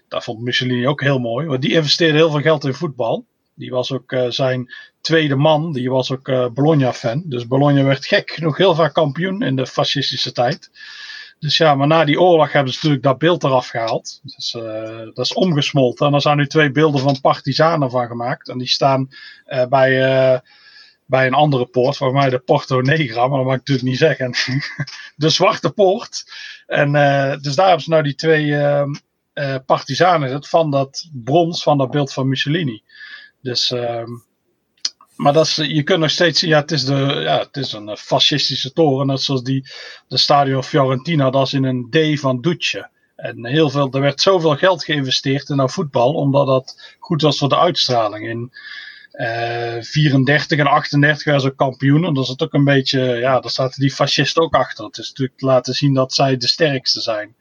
[0.08, 1.46] daar vond Mussolini ook heel mooi.
[1.46, 3.26] Want die investeerde heel veel geld in voetbal.
[3.62, 5.72] Die was ook uh, zijn tweede man.
[5.72, 7.22] Die was ook uh, Bologna-fan.
[7.26, 10.70] Dus Bologna werd gek genoeg heel vaak kampioen in de fascistische tijd.
[11.38, 14.20] Dus ja, maar na die oorlog hebben ze natuurlijk dat beeld eraf gehaald.
[14.22, 14.50] Dus,
[15.14, 16.06] dat is omgesmolten.
[16.06, 18.48] En er zijn nu twee beelden van partizanen van gemaakt.
[18.48, 19.08] En die staan
[19.68, 20.42] bij
[21.06, 23.98] bij een andere poort, voor mij de Porto Negra, maar dat mag ik natuurlijk niet
[23.98, 24.34] zeggen.
[25.16, 26.24] de Zwarte Poort.
[26.66, 26.92] En
[27.40, 28.54] dus daar hebben ze nou die twee
[29.34, 32.82] uh, partizanen van dat brons, van dat beeld van Mussolini.
[33.42, 34.10] Dus, ehm,
[35.16, 37.72] maar dat is, je kunt nog steeds zien, ja, het is, de, ja, het is
[37.72, 39.66] een fascistische toren, net zoals die,
[40.08, 42.90] de Stadio Fiorentina, dat is in een D van Duce.
[43.16, 47.38] En heel veel, er werd zoveel geld geïnvesteerd in nou voetbal, omdat dat goed was
[47.38, 48.28] voor de uitstraling.
[48.28, 48.52] In,
[49.12, 52.04] uh, eh, 34 en 38 waren ze kampioen.
[52.04, 54.84] En dat is het ook een beetje, ja, daar zaten die fascisten ook achter.
[54.84, 57.34] Het is natuurlijk laten zien dat zij de sterkste zijn.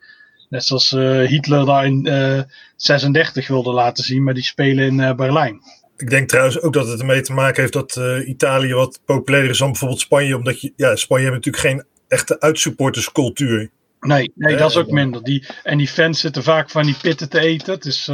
[0.49, 4.85] Net zoals uh, Hitler daar in uh, eh, 36 wilde laten zien, maar die spelen
[4.85, 5.61] in Berlijn.
[6.01, 9.57] Ik denk trouwens ook dat het ermee te maken heeft dat Italië wat populairder is
[9.57, 10.37] dan bijvoorbeeld Spanje.
[10.37, 13.69] Omdat je, ja, Spanje heeft natuurlijk geen echte uitsupporterscultuur.
[13.99, 15.23] Nee, nee, dat is ook minder.
[15.23, 17.73] Die, en die fans zitten vaak van die pitten te eten.
[17.73, 18.09] Het is,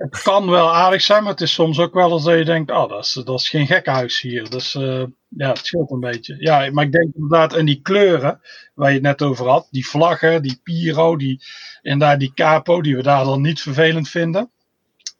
[0.00, 2.70] het kan wel aardig zijn, maar het is soms ook wel eens dat je denkt,
[2.70, 4.50] oh, dat is, dat is geen gekhuis hier.
[4.50, 6.36] Dus uh, ja, het scheelt een beetje.
[6.38, 8.40] Ja, maar ik denk inderdaad, en die kleuren
[8.74, 11.42] waar je het net over had, die vlaggen, die Piro, die,
[11.82, 14.50] daar die Capo, die we daar dan niet vervelend vinden.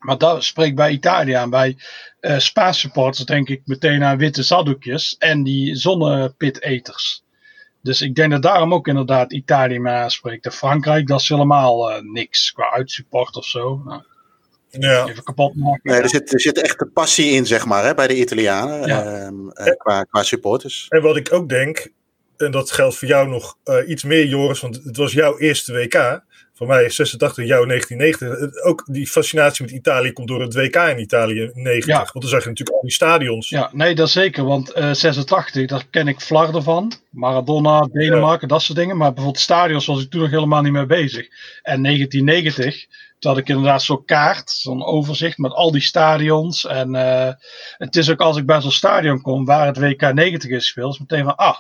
[0.00, 1.50] Maar dat spreekt bij Italië aan.
[1.50, 1.76] Bij
[2.20, 7.22] uh, Spaanse supporters denk ik meteen aan witte zaddoekjes en die zonnepiteters.
[7.82, 10.44] Dus ik denk dat daarom ook inderdaad Italië me aanspreekt.
[10.44, 13.82] En Frankrijk, dat is helemaal uh, niks qua uitsupport of zo.
[13.84, 14.02] Nou,
[14.70, 15.08] ja.
[15.08, 15.90] even kapot maken.
[15.90, 18.86] Nee, er, zit, er zit echt de passie in, zeg maar, hè, bij de Italianen.
[18.86, 19.02] Ja.
[19.02, 20.86] Ehm, eh, qua, qua supporters.
[20.88, 21.88] En wat ik ook denk,
[22.36, 25.72] en dat geldt voor jou nog uh, iets meer, Joris, want het was jouw eerste
[25.72, 26.22] WK.
[26.61, 28.62] Voor mij 86, jou 1990.
[28.62, 31.87] Ook die fascinatie met Italië komt door het WK in Italië 90.
[31.87, 31.96] Ja.
[31.96, 33.49] Want dan zag je natuurlijk al die stadions.
[33.49, 34.44] Ja, nee, dat zeker.
[34.44, 36.92] Want uh, 86, daar ken ik Vlaarden van.
[37.11, 38.96] Maradona, Denemarken, dat soort dingen.
[38.96, 41.29] Maar bijvoorbeeld stadions was ik toen nog helemaal niet mee bezig.
[41.62, 42.87] En 1990,
[43.18, 46.66] toen had ik inderdaad zo'n kaart, zo'n overzicht met al die stadions.
[46.66, 47.31] En uh,
[47.77, 50.92] het is ook als ik bij zo'n stadion kom waar het WK 90 is gespeeld,
[50.92, 51.57] is meteen van, ah,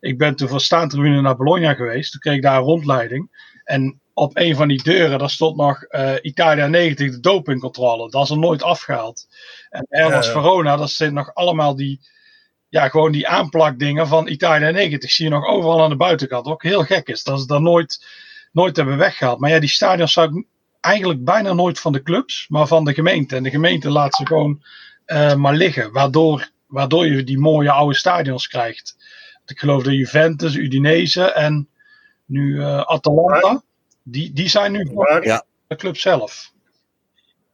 [0.00, 2.12] ik ben toen van staantribune naar Bologna geweest.
[2.12, 3.52] Toen kreeg ik daar een rondleiding.
[3.64, 8.10] En op een van die deuren, daar stond nog uh, Italia 90, de dopingcontrole.
[8.10, 9.26] Dat is er nooit afgehaald.
[9.70, 12.00] En ja, Verona, dat zijn nog allemaal die,
[12.68, 15.10] ja, gewoon die aanplakdingen van Italia 90.
[15.10, 16.46] Zie je nog overal aan de buitenkant.
[16.46, 18.06] Ook heel gek is, dat ze dat nooit,
[18.52, 19.38] nooit hebben weggehaald.
[19.38, 20.46] Maar ja, die stadions zou ik
[20.80, 23.36] eigenlijk bijna nooit van de clubs, maar van de gemeente.
[23.36, 24.62] En de gemeente laat ze gewoon
[25.06, 28.96] uh, maar liggen, waardoor, waardoor je die mooie oude stadions krijgt.
[29.46, 31.68] Ik geloof de Juventus, Udinese en
[32.24, 33.62] nu uh, Atalanta.
[34.02, 35.44] Die, die zijn nu voor ja.
[35.66, 36.52] de club zelf.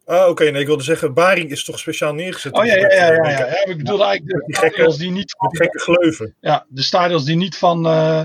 [0.04, 0.50] Ah, oké.
[0.50, 2.52] Nee, ik wilde zeggen, Bari is toch speciaal neergezet?
[2.52, 3.12] Oh ja, ja, ja.
[3.12, 3.64] ja, ja.
[3.64, 5.34] ik bedoel eigenlijk de stadions die niet...
[5.38, 6.34] Van, gekke gleuven.
[6.40, 8.22] Ja, de stadions die niet van, uh,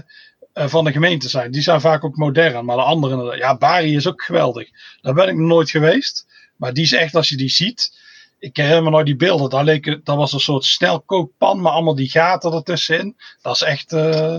[0.54, 1.52] van de gemeente zijn.
[1.52, 2.66] Die zijn vaak ook modern.
[2.66, 3.38] Maar de andere...
[3.38, 4.70] Ja, Bari is ook geweldig.
[5.02, 6.26] Daar ben ik nog nooit geweest.
[6.56, 8.04] Maar die is echt, als je die ziet...
[8.40, 9.50] Ik herinner me nooit die beelden.
[9.50, 13.16] Daar leek, dat was een soort snelkookpan, maar allemaal die gaten ertussenin.
[13.42, 13.94] Dat is echt...
[13.94, 14.38] Uh,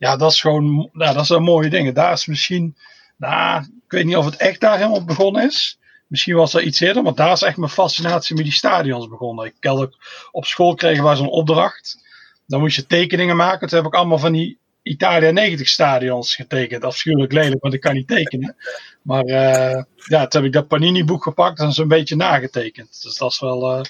[0.00, 0.90] ja, dat is gewoon...
[0.92, 1.94] Ja, dat zijn mooie dingen.
[1.94, 2.76] Daar is misschien
[3.20, 5.78] nou, ik weet niet of het echt daar helemaal begonnen is.
[6.06, 9.46] Misschien was er iets eerder, maar daar is echt mijn fascinatie met die stadions begonnen.
[9.46, 9.96] Ik had
[10.30, 11.98] op school kregen wij zo'n opdracht.
[12.46, 13.68] Dan moest je tekeningen maken.
[13.68, 16.84] Toen heb ik allemaal van die Italia 90 stadions getekend.
[16.84, 18.56] Afschuwelijk lelijk, want ik kan niet tekenen.
[19.02, 23.02] Maar uh, ja, toen heb ik dat Panini boek gepakt en zo'n beetje nagetekend.
[23.02, 23.84] Dus dat is wel, uh,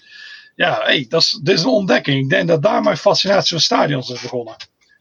[0.55, 2.23] ja, hey, dat is, dit is een ontdekking.
[2.23, 4.57] Ik denk dat daar mijn fascinatie voor stadions is begonnen.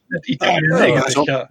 [0.10, 1.50] Met Italia 90, ja.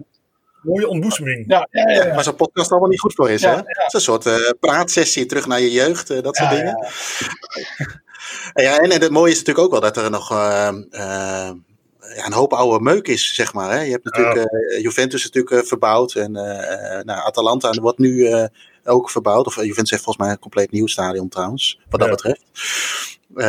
[0.62, 1.44] Mooie ontboezeming.
[1.48, 2.14] Ja, ja, ja, ja.
[2.14, 3.42] Waar zo'n podcast allemaal niet goed voor is.
[3.42, 3.54] hè?
[3.54, 6.86] Het is een soort uh, praatsessie terug naar je jeugd, uh, dat soort dingen.
[8.54, 8.78] Ja.
[8.78, 10.70] en, en het mooie is natuurlijk ook wel dat er nog uh,
[12.16, 13.70] ja, een hoop oude meuk is, zeg maar.
[13.70, 13.80] Hè?
[13.80, 14.50] Je hebt natuurlijk
[14.82, 18.28] Juventus natuurlijk verbouwd en nou, Atalanta wordt nu
[18.88, 19.46] ook verbouwd.
[19.46, 22.42] Of Juventus heeft volgens mij een compleet nieuw stadion trouwens, wat dat betreft.
[23.34, 23.44] Uh,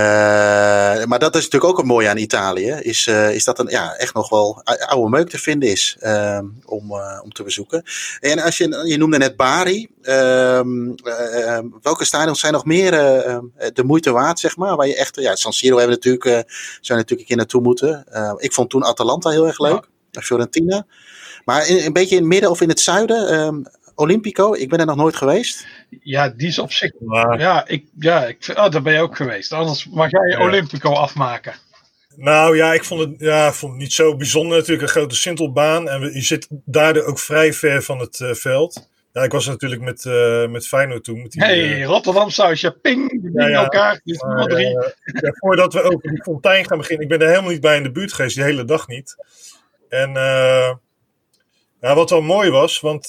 [1.05, 2.71] maar dat is natuurlijk ook een mooie aan Italië.
[2.71, 6.39] Is, uh, is dat een ja, echt nog wel oude meuk te vinden is uh,
[6.65, 6.91] om,
[7.23, 7.83] om te bezoeken.
[8.19, 9.89] En als je, je noemde net Bari.
[10.01, 10.95] Ehm,
[11.81, 12.91] welke stadions zijn nog meer
[13.73, 14.75] de moeite waard, zeg maar?
[14.75, 16.23] Waar je echt, ja, San Siro hebben natuurlijk,
[16.81, 18.05] zijn natuurlijk een keer naartoe moeten.
[18.37, 19.87] ik vond toen Atalanta heel erg leuk.
[20.11, 20.21] Ja.
[20.21, 20.85] Fiorentina.
[21.45, 23.29] Maar in, een beetje in het midden of in het zuiden.
[23.29, 23.61] Ehm,
[23.99, 25.67] Olympico, ik ben er nog nooit geweest.
[26.03, 26.91] Ja, die is op zich.
[27.37, 29.53] Ja, ik, ja ik, oh, daar ben je ook geweest.
[29.53, 30.41] Anders mag jij ja.
[30.41, 31.53] Olympico afmaken.
[32.15, 34.57] Nou ja, ik vond het, ja, vond het niet zo bijzonder.
[34.57, 35.89] Natuurlijk een grote sintelbaan.
[35.89, 38.87] En je zit daardoor ook vrij ver van het uh, veld.
[39.13, 41.21] Ja, ik was natuurlijk met, uh, met Feyenoord toen.
[41.21, 44.01] Met die, hey, uh, Rotterdam sausje, ping, die ja, ja, elkaar.
[44.03, 44.69] Maar, drie.
[45.03, 47.03] ja, voordat we over die fontein gaan beginnen.
[47.03, 49.15] Ik ben er helemaal niet bij in de buurt geweest, die hele dag niet.
[49.89, 50.11] En
[51.81, 53.07] ja, wat wel mooi was, want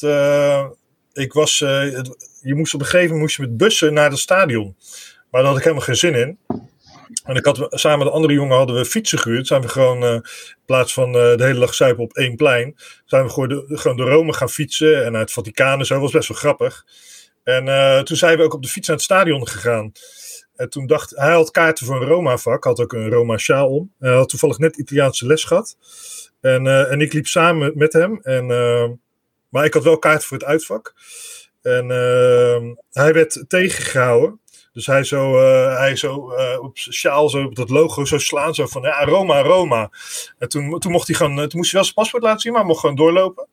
[1.12, 2.01] ik was, uh,
[2.40, 4.77] je moest op een gegeven moment moest je met bussen naar het stadion.
[5.31, 6.38] Maar daar had ik helemaal geen zin in.
[7.25, 9.46] En ik had, samen met de andere jongen hadden we fietsen gehuurd.
[9.46, 10.25] Zijn we gewoon, uh, in
[10.66, 14.03] plaats van uh, de hele dag zuipen op één plein, zijn we gewoon de, de
[14.03, 15.05] Rome gaan fietsen.
[15.05, 16.01] En naar het Vaticaan en zo.
[16.01, 16.87] Was best wel grappig.
[17.44, 19.92] En toen zijn we ook op de fiets naar het stadion gegaan.
[20.57, 23.92] En toen dacht hij had kaarten voor een Roma-vak, had ook een Roma-sjaal om.
[23.99, 25.77] Hij had toevallig net Italiaanse les gehad.
[26.40, 28.20] En, en ik liep samen met hem.
[28.23, 28.46] En
[29.51, 30.95] maar ik had wel kaart voor het uitvak.
[31.63, 34.41] En uh, hij werd tegengehouden.
[34.73, 38.55] Dus hij zo, uh, hij zo uh, op sjaal, zo op dat logo zo slaan,
[38.55, 39.91] zo van ja, Roma, Roma.
[40.39, 42.65] En toen, toen mocht hij gewoon, toen moest hij wel zijn paspoort laten zien, maar
[42.65, 43.49] mocht gewoon doorlopen.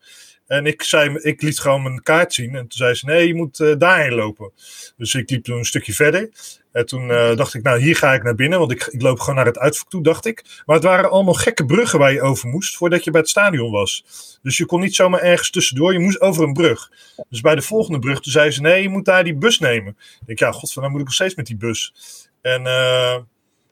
[0.46, 2.54] En ik, zei, ik liet gewoon mijn kaart zien.
[2.54, 4.52] En toen zei ze: Nee, je moet daarheen lopen.
[4.96, 6.30] Dus ik liep toen een stukje verder.
[6.78, 8.58] En toen uh, dacht ik: Nou, hier ga ik naar binnen.
[8.58, 10.62] Want ik, ik loop gewoon naar het uitvak toe, dacht ik.
[10.66, 12.76] Maar het waren allemaal gekke bruggen waar je over moest.
[12.76, 14.04] voordat je bij het stadion was.
[14.42, 15.92] Dus je kon niet zomaar ergens tussendoor.
[15.92, 16.90] Je moest over een brug.
[17.28, 19.96] Dus bij de volgende brug toen zei ze: Nee, je moet daar die bus nemen.
[20.20, 21.94] Ik denk: Ja, god, dan moet ik nog steeds met die bus.
[22.40, 22.62] En.
[22.62, 23.16] Uh,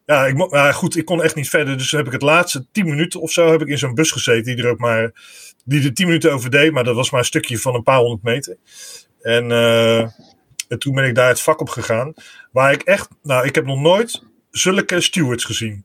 [0.07, 1.79] ja, ik, uh, goed, ik kon echt niet verder.
[1.79, 4.57] Dus heb ik het laatste tien minuten of zo heb ik in zo'n bus gezeten.
[4.57, 5.12] Die er ook maar
[5.64, 7.99] die er tien minuten over deed, maar dat was maar een stukje van een paar
[7.99, 8.57] honderd meter.
[9.21, 10.01] En, uh,
[10.69, 12.14] en toen ben ik daar het vak op gegaan.
[12.57, 15.85] Waar ik echt, nou, ik heb nog nooit zulke stewards gezien.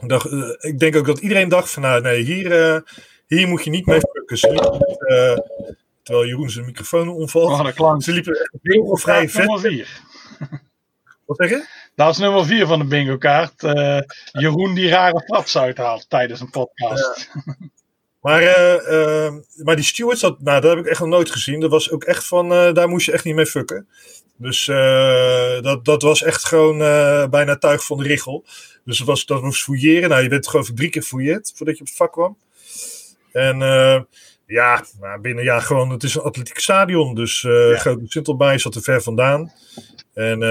[0.00, 2.80] Ik, dacht, uh, ik denk ook dat iedereen dacht van, nou, nee, hier, uh,
[3.26, 4.52] hier moet je niet mee focussen.
[4.52, 5.38] Uh,
[6.02, 7.78] terwijl Jeroen zijn microfoon omvalt.
[7.78, 9.38] Oh, Ze liepen echt heel vrij vet.
[9.38, 10.00] Nummer vier.
[11.26, 11.66] Wat zeg je?
[11.94, 13.62] Dat is nummer vier van de bingo kaart.
[14.32, 17.30] Jeroen die rare fraps uithaalt tijdens een podcast.
[18.20, 18.42] Maar,
[19.56, 21.60] maar die stewards, dat, nou, dat heb ik echt nog nooit gezien.
[21.60, 23.88] Dat was ook echt van, daar moest je echt niet mee fucken.
[24.38, 24.66] Dus
[25.62, 26.78] dat, dat was echt gewoon
[27.30, 28.44] bijna tuig van de richel.
[28.84, 30.08] Dus dat was, dat was fouilleren.
[30.08, 32.38] Nou, je bent gewoon drie keer fouilleerd voordat je op het vak kwam.
[33.32, 33.58] En
[34.46, 37.14] ja, nou, binnen ja, gewoon, het is een atletiek stadion.
[37.14, 37.78] Dus uh, ja.
[37.78, 39.52] Grote Sintelbaai zat er ver vandaan.
[40.14, 40.42] En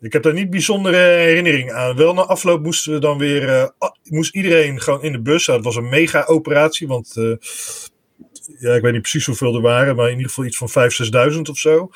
[0.00, 1.96] ik heb daar niet bijzondere herinnering aan.
[1.96, 3.72] Wel na afloop moesten we dan weer,
[4.04, 5.44] moest iedereen gewoon in de bus.
[5.44, 7.14] Dat was een mega operatie, want
[8.58, 11.32] ja, ik weet niet precies hoeveel er waren, maar in ieder geval iets van 5.000,
[11.34, 11.90] 6.000 of zo.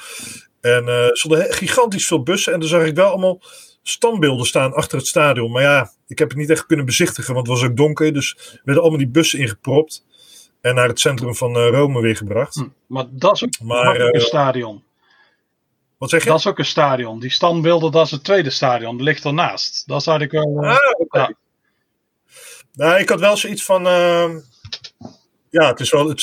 [0.60, 3.40] En er stonden gigantisch veel bussen en dan zag ik wel allemaal
[3.82, 5.50] standbeelden staan achter het stadion.
[5.50, 8.12] Maar ja, ik heb het niet echt kunnen bezichtigen, want het was ook donker.
[8.12, 10.04] Dus werden allemaal die bussen ingepropt
[10.60, 12.54] en naar het centrum van uh, Rome weer gebracht.
[12.54, 14.84] Hm, maar dat is ook, maar, een stadion.
[15.98, 16.28] Wat zeg je?
[16.28, 17.20] Dat is ook een stadion.
[17.20, 18.96] Die standbeelden, dat is het tweede stadion.
[18.96, 19.86] Dat ligt ernaast.
[19.86, 20.64] Dat is eigenlijk wel...
[20.64, 21.20] Uh, ah, okay.
[21.20, 21.34] ja.
[22.72, 23.86] Nou, ik had wel zoiets van...
[25.56, 26.08] Uh, ja, het is wel...
[26.08, 26.22] Het,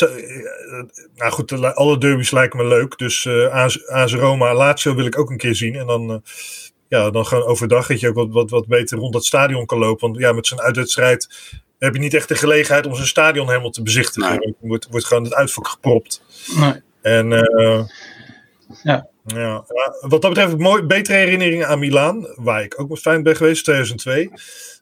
[1.16, 2.98] nou goed, alle derbies lijken me leuk.
[2.98, 3.28] Dus
[3.88, 5.76] AS Roma, Lazio wil ik ook een keer zien.
[5.76, 6.24] En dan
[6.94, 9.78] ja, dan gewoon overdag dat je ook wat, wat, wat beter rond dat stadion kan
[9.78, 10.08] lopen.
[10.08, 11.28] Want ja, met zo'n uitwedstrijd
[11.80, 14.40] heb je niet echt de gelegenheid om zijn stadion helemaal te bezichtigen.
[14.40, 14.56] Nee.
[14.60, 16.22] wordt, wordt gewoon het uitvak gepropt.
[16.56, 16.82] Nee.
[17.02, 17.84] En uh,
[18.84, 19.08] ja.
[19.26, 19.66] Ja,
[20.02, 23.64] wat dat betreft, mooi, betere herinneringen aan Milaan, waar ik ook met fijn ben geweest,
[23.64, 24.32] 2002.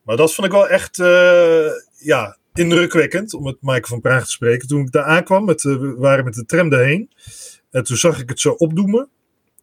[0.03, 4.31] Maar dat vond ik wel echt uh, ja, indrukwekkend, om met Mike van Praag te
[4.31, 4.67] spreken.
[4.67, 7.09] Toen ik daar aankwam, met, uh, we waren met de tram erheen.
[7.71, 9.09] En toen zag ik het zo opdoemen.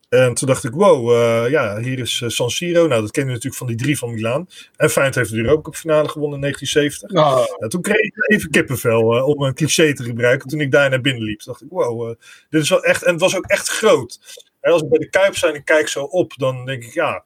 [0.09, 2.87] En toen dacht ik, wow, uh, ja, hier is uh, San Siro.
[2.87, 4.49] Nou, dat ken je natuurlijk van die drie van Milaan.
[4.77, 7.11] En Feyenoord heeft de Europa Cup finale gewonnen in 1970.
[7.11, 7.61] Oh.
[7.61, 10.49] Ja, toen kreeg ik even kippenvel, uh, om een cliché te gebruiken.
[10.49, 12.15] Toen ik daar naar binnen liep, dacht ik, wow,
[12.49, 13.03] dit is wel echt...
[13.03, 14.19] En het was ook echt groot.
[14.61, 17.25] En als ik bij de Kuip zijn en kijk zo op, dan denk ik, ja,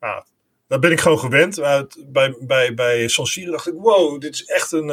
[0.00, 0.26] ja
[0.66, 1.60] daar ben ik gewoon gewend.
[1.60, 4.88] Uit, bij, bij, bij San Siro dacht ik, wow, dit is echt een,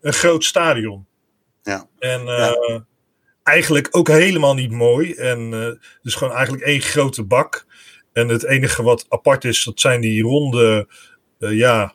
[0.00, 1.06] een groot stadion.
[1.62, 1.88] Ja.
[1.98, 2.24] En...
[2.24, 2.84] Ja
[3.44, 5.12] eigenlijk ook helemaal niet mooi.
[5.12, 5.70] En uh,
[6.02, 7.66] dus gewoon eigenlijk één grote bak.
[8.12, 10.88] En het enige wat apart is, dat zijn die ronde,
[11.38, 11.94] uh, ja,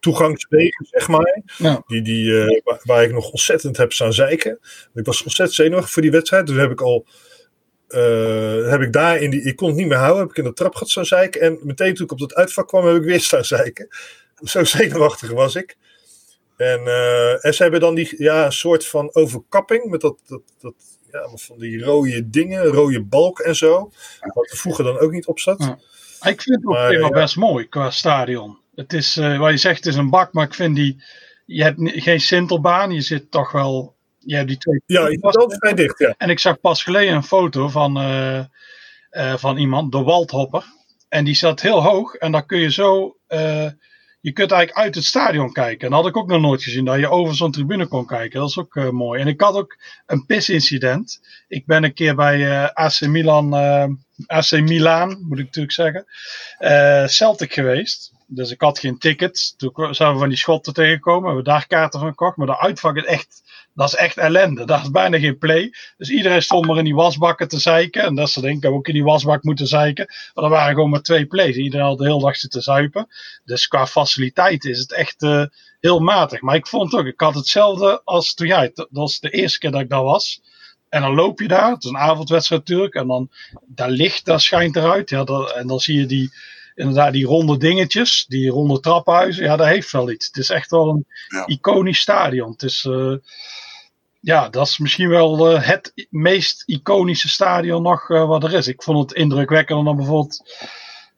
[0.00, 1.42] toegangswegen, zeg maar.
[1.58, 1.82] Ja.
[1.86, 4.58] Die, die, uh, waar, waar, ik nog ontzettend heb staan zeiken.
[4.94, 6.46] Ik was ontzettend zenuwachtig voor die wedstrijd.
[6.46, 7.06] Dus heb ik al,
[8.70, 10.52] heb ik daar in die, ik kon het niet meer houden, heb ik in de
[10.52, 11.40] trap gehad staan zeiken.
[11.40, 13.88] En meteen toen ik op dat uitvak kwam, heb ik weer staan zeiken.
[14.42, 15.76] Zo zenuwachtig was ik.
[16.56, 20.74] En, uh, en ze hebben dan die ja, soort van overkapping met dat, dat, dat
[21.10, 23.90] ja, van die rode dingen, rode balk en zo.
[24.20, 25.58] Wat er vroeger dan ook niet op zat.
[25.58, 25.78] Ja.
[26.30, 27.08] Ik vind het ook maar, ja.
[27.08, 28.58] best mooi qua stadion.
[28.74, 31.02] Het is, uh, wat je zegt, het is een bak, maar ik vind die.
[31.46, 33.94] Je hebt geen sintelbaan, je zit toch wel.
[34.20, 34.82] Je hebt die twee.
[34.86, 36.14] Ja, je vrij dicht, ja.
[36.18, 38.44] En ik zag pas geleden een foto van, uh,
[39.10, 40.64] uh, van iemand, de Waldhopper.
[41.08, 43.16] En die zat heel hoog en dan kun je zo
[44.20, 45.86] je kunt eigenlijk uit het stadion kijken.
[45.86, 48.40] En dat had ik ook nog nooit gezien, dat je over zo'n tribune kon kijken.
[48.40, 49.20] Dat is ook uh, mooi.
[49.20, 51.20] En ik had ook een pisincident.
[51.48, 53.86] Ik ben een keer bij uh, AC Milan, uh,
[54.26, 56.04] AC Milan, moet ik natuurlijk zeggen,
[57.08, 58.12] Celtic geweest.
[58.26, 59.54] Dus ik had geen ticket.
[59.56, 61.24] Toen zijn we van die schotten tegengekomen.
[61.24, 62.36] Hebben we daar kaarten van gekocht.
[62.36, 63.42] Maar de uitvak is echt
[63.74, 64.64] dat is echt ellende.
[64.64, 65.74] Daar is bijna geen play.
[65.96, 68.02] Dus iedereen stond maar in die wasbakken te zeiken.
[68.02, 70.06] En dat ze denken, ook in die wasbak moeten zeiken.
[70.34, 71.56] Maar er waren gewoon maar twee plays.
[71.56, 73.06] Iedereen had de hele dag zitten zuipen.
[73.44, 75.44] Dus qua faciliteiten is het echt uh,
[75.80, 76.40] heel matig.
[76.40, 78.70] Maar ik vond ook, ik had hetzelfde als toen jij.
[78.74, 80.40] Dat was de eerste keer dat ik daar was.
[80.88, 81.70] En dan loop je daar.
[81.70, 82.94] Het is een avondwedstrijd natuurlijk.
[82.94, 83.30] En dan,
[83.66, 85.10] daar licht, dat schijnt eruit.
[85.10, 86.30] Ja, en dan zie je die
[86.74, 90.26] inderdaad die ronde dingetjes, die ronde trappenhuizen, ja, dat heeft wel iets.
[90.26, 91.46] Het is echt wel een ja.
[91.46, 92.50] iconisch stadion.
[92.50, 93.16] Het is, uh,
[94.20, 98.68] ja, dat is misschien wel uh, het meest iconische stadion nog uh, wat er is.
[98.68, 100.58] Ik vond het indrukwekkender dan bijvoorbeeld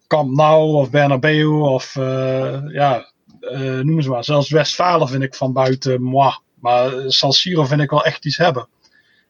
[0.06, 1.94] Camp Nou of Bernabeu of
[2.72, 3.12] ja,
[3.82, 4.24] noem ze maar.
[4.24, 6.32] Zelfs Westfalen vind ik van buiten moi.
[6.54, 8.68] Maar San Siro vind ik wel echt iets hebben.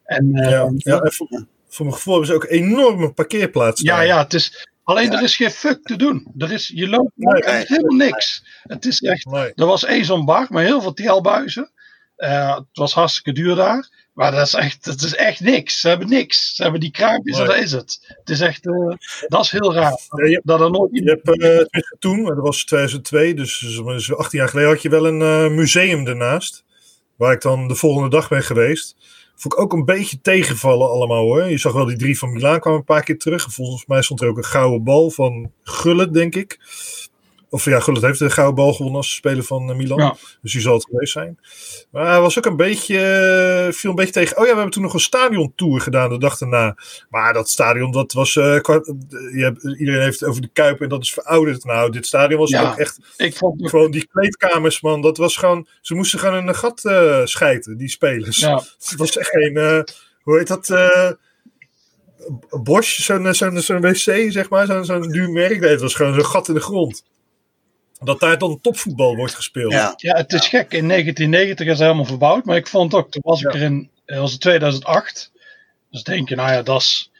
[0.04, 3.86] En, ja, ja, voor, voor mijn gevoel hebben ze ook enorme parkeerplaatsen.
[3.86, 5.16] Ja, ja, het is, Alleen ja.
[5.16, 6.32] er is geen fuck te doen.
[6.38, 8.44] Er is, je loopt nee, is helemaal niks.
[8.62, 9.52] Het is echt, nee.
[9.54, 11.70] Er was één zo'n bar met heel veel TL-buizen.
[12.16, 13.90] Uh, het was hartstikke duur daar.
[14.12, 15.80] Maar dat is echt, dat is echt niks.
[15.80, 16.54] Ze hebben niks.
[16.54, 17.46] Ze hebben die kraampjes nee.
[17.46, 18.14] en dat is het.
[18.18, 18.94] Het is echt, uh,
[19.26, 20.00] dat is heel raar.
[20.08, 20.90] Je, dat er nooit...
[20.92, 25.06] je hebt uh, toen, dat was 2002, dus, dus 18 jaar geleden had je wel
[25.06, 26.64] een museum ernaast.
[27.16, 28.96] Waar ik dan de volgende dag ben geweest.
[29.42, 31.44] Vond ik ook een beetje tegenvallen allemaal hoor.
[31.44, 33.52] Je zag wel die drie van Milaan kwamen een paar keer terug.
[33.52, 36.58] Volgens mij stond er ook een gouden bal van Gullit, denk ik.
[37.52, 39.98] Of ja, Gullit heeft de gouden bal gewonnen als speler van eh, Milan.
[39.98, 40.16] Ja.
[40.42, 41.38] Dus die zal het geweest zijn.
[41.90, 44.36] Maar hij was ook een beetje, eh, viel een beetje tegen.
[44.36, 46.76] Oh ja, we hebben toen nog een stadiontour gedaan de dag daarna.
[47.10, 50.88] Maar dat stadion, dat was, eh, je hebt, iedereen heeft het over de Kuip en
[50.88, 51.64] dat is verouderd.
[51.64, 52.70] Nou, dit stadion was Ja.
[52.70, 56.48] ook echt, Ik vond gewoon die kleedkamers man, dat was gewoon, ze moesten gewoon in
[56.48, 58.38] een gat eh schijten, die spelers.
[58.38, 58.54] ja.
[58.88, 59.80] Het was echt geen, eh,
[60.22, 60.68] hoe heet dat,
[62.62, 65.60] Bosch, zo'n zo'n wc, zeg maar, zo'n zo'n duur merk.
[65.60, 67.04] Nee, het was gewoon zo'n gat in de grond.
[68.04, 69.72] Dat daar dan topvoetbal wordt gespeeld.
[69.72, 69.92] Ja.
[69.96, 70.72] Ja, het is gek.
[70.72, 72.44] In 1990 is het helemaal verbouwd.
[72.44, 73.58] Maar ik vond ook, toen was ik Ja.
[73.58, 75.32] er in, dat was in 2008.
[75.90, 77.10] Dus denk je, nou ja, dat is,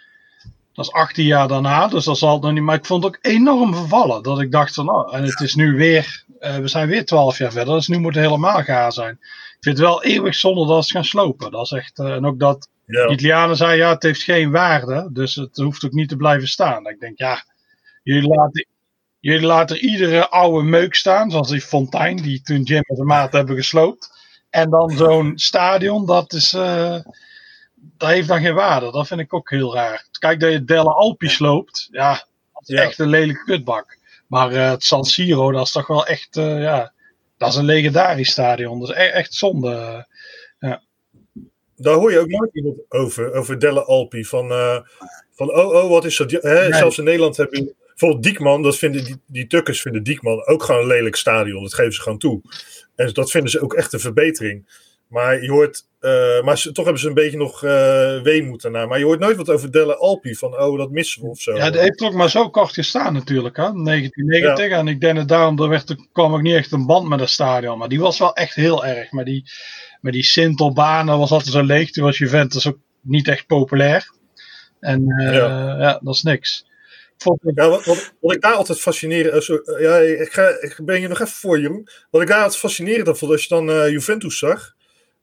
[0.72, 1.88] dat is 18 jaar daarna.
[1.88, 2.62] Dus dat zal het nog niet.
[2.62, 4.22] Maar ik vond het ook enorm vervallen.
[4.22, 7.38] Dat ik dacht van, oh, en het is nu weer, eh, we zijn weer 12
[7.38, 7.74] jaar verder.
[7.74, 9.12] Dus nu moet het helemaal gaar zijn.
[9.20, 11.50] Ik vind het wel eeuwig zonde dat ze gaan slopen.
[11.50, 13.06] Dat is echt, eh, en ook dat Ja.
[13.06, 15.08] de Italianen zeiden, ja, het heeft geen waarde.
[15.12, 16.86] Dus het hoeft ook niet te blijven staan.
[16.86, 17.44] Ik denk, ja,
[18.02, 18.66] jullie laten,
[19.22, 21.30] jullie laten iedere oude meuk staan.
[21.30, 24.10] Zoals die fontein, die toen Jim en zijn maat hebben gesloopt.
[24.50, 26.52] En dan zo'n stadion, dat is...
[26.52, 26.98] eh,
[27.98, 28.90] dat heeft dan geen waarde.
[28.92, 30.06] Dat vind ik ook heel raar.
[30.18, 31.88] Kijk dat je Delle Alpi sloopt.
[31.90, 32.10] Ja,
[32.52, 32.82] dat is Ja.
[32.82, 33.98] echt een lelijke kutbak.
[34.26, 36.36] Maar eh, het San Siro, dat is toch wel echt...
[36.36, 36.92] eh, ja,
[37.38, 38.80] dat is een legendarisch stadion.
[38.80, 40.06] Dat is e- echt zonde.
[41.76, 44.24] Daar hoor je ook nooit iemand over, over Delle Alpi.
[44.24, 44.48] Van,
[45.32, 46.30] van oh, oh, wat is dat?
[46.30, 46.72] Hè, Nee.
[46.74, 48.62] Zelfs in Nederland heb je bijvoorbeeld Diekman.
[48.62, 51.62] Dat vinden, die, die Tukkers vinden Diekman ook gewoon een lelijk stadion.
[51.62, 52.40] Dat geven ze gewoon toe.
[52.96, 54.66] En dat vinden ze ook echt een verbetering.
[55.12, 58.86] Maar je hoort, eh, maar ze, toch hebben ze een beetje nog eh weemoed daarna.
[58.86, 60.34] Maar je hoort nooit wat over Delle Alpi.
[60.34, 61.54] Van oh, dat missen we of zo.
[61.54, 63.72] Ja, het heeft ook maar zo kort gestaan natuurlijk, hè?
[63.72, 64.70] 1990.
[64.70, 67.20] En ik denk dat daarom er werd, er kwam ook niet echt een band met
[67.20, 67.78] het stadion.
[67.78, 69.10] Maar die was wel echt heel erg.
[69.10, 69.50] Maar die,
[70.00, 71.90] met die Sintelbanen was altijd zo leeg.
[71.90, 74.12] Toen was Juventus ook niet echt populair.
[74.80, 75.78] En eh, Ja.
[75.78, 76.00] ja.
[76.02, 76.66] dat is niks.
[77.54, 79.48] Ja, wat, wat, wat ik daar altijd fascinerend...
[79.48, 81.88] eh, eh, ja, ik, ga, ik ben je nog even voor, Jeroen.
[82.10, 84.74] Wat ik daar altijd fascinerend aan vond, als je dan eh, Juventus zag...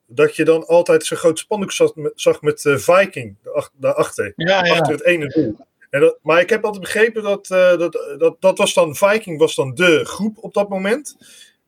[0.08, 3.74] dat je dan altijd zo'n groot spandoek zag met, zag met Viking daarachter.
[3.80, 4.34] daarachter.
[4.36, 4.72] ja, ja.
[4.74, 5.68] achter het ene doel.
[5.90, 9.56] En dat, maar ik heb altijd begrepen dat, dat, dat dat was dan Viking was
[9.56, 11.18] dan de groep op dat moment.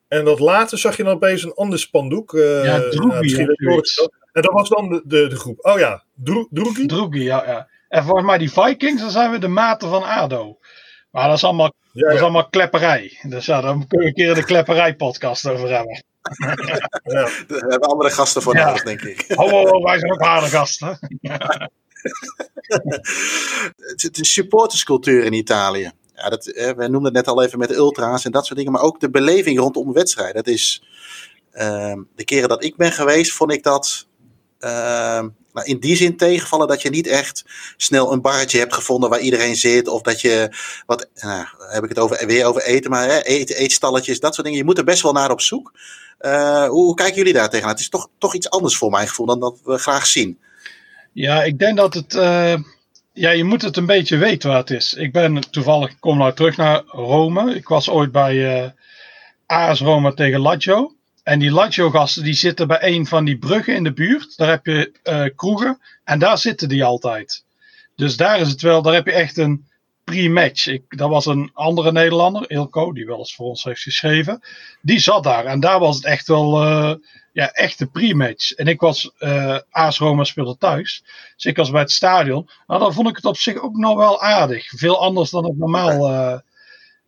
[0.08, 2.32] En dat later zag je dan opeens een ander spandoek.
[2.32, 3.46] Ja, Droegie.
[4.32, 5.58] En dat was dan de, de, de groep.
[5.66, 6.86] Oh ja, Dro Droegie?
[6.86, 7.68] Droegie, ja, ja.
[7.92, 10.58] En volgens mij die Vikings, dan zijn we de maten van ADO.
[11.10, 13.18] Maar dat is allemaal, Ja, dat is allemaal klepperij.
[13.22, 16.04] Dus ja, daar kunnen we een keer de klepperij podcast over hebben.
[17.02, 17.22] ja.
[17.46, 18.66] Daar hebben we andere gasten voor Ja.
[18.66, 19.24] nodig, denk ik.
[19.36, 20.98] Oh, oh, oh, wij zijn ook harde gasten.
[24.12, 25.90] Is supporterscultuur in Italië.
[26.14, 28.58] Ja, dat, eh, we noemden het net al even met de ultra's en dat soort
[28.58, 28.72] dingen.
[28.72, 30.34] Maar ook de beleving rondom wedstrijden.
[30.34, 30.82] Dat is,
[31.52, 34.06] ehm, de keren dat ik ben geweest, vond ik dat
[34.58, 37.44] ehm, nou, in die zin tegenvallen dat je niet echt
[37.76, 39.88] snel een barretje hebt gevonden waar iedereen zit.
[39.88, 40.48] Of dat je,
[40.86, 44.46] wat nou, heb ik het over, weer over eten, maar hè, eten, eetstalletjes, dat soort
[44.46, 44.60] dingen.
[44.60, 45.72] Je moet er best wel naar op zoek.
[46.18, 47.70] Eh, hoe, kijken jullie daar tegenaan?
[47.72, 50.38] Het is toch, toch iets anders voor mijn gevoel dan dat we graag zien.
[51.12, 52.14] Ja, ik denk dat het.
[52.14, 52.54] eh,
[53.12, 54.94] ja, je moet het een beetje weten waar het is.
[54.94, 57.54] Ik ben toevallig, kom nou terug naar Rome.
[57.54, 58.70] Ik was ooit bij eh
[59.46, 60.94] AS Roma tegen Lazio.
[61.22, 64.36] En die Lazio-gasten die zitten bij een van die bruggen in de buurt.
[64.36, 65.80] Daar heb je eh, kroegen.
[66.04, 67.44] En daar zitten die altijd.
[67.96, 69.66] Dus daar is het wel, daar heb je echt een
[70.04, 70.66] pre-match.
[70.66, 74.40] Ik, dat was een andere Nederlander, Ilko, die wel eens voor ons heeft geschreven.
[74.80, 75.44] Die zat daar.
[75.44, 76.62] En daar was het echt wel.
[76.62, 76.94] eh,
[77.32, 78.52] ja, echt een pre-match.
[78.52, 79.10] En ik was,
[79.70, 81.04] AS Roma speelde thuis.
[81.34, 82.48] Dus ik was bij het stadion.
[82.66, 84.68] Nou, dan vond ik het op zich ook nog wel aardig.
[84.68, 86.42] Veel anders dan ik normaal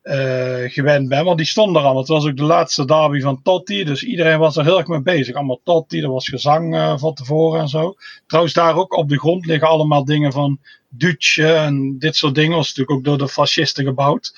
[0.05, 1.25] eh, gewend ben.
[1.25, 2.03] Want die stonden er allemaal.
[2.03, 3.85] Het was ook de laatste derby van Totti.
[3.85, 5.35] Dus iedereen was er heel erg mee bezig.
[5.35, 6.03] Allemaal Totti.
[6.03, 7.95] Er was gezang eh, van tevoren en zo.
[8.27, 12.57] Trouwens, daar ook op de grond liggen allemaal dingen van Duce en dit soort dingen.
[12.57, 14.35] was natuurlijk ook door de fascisten gebouwd.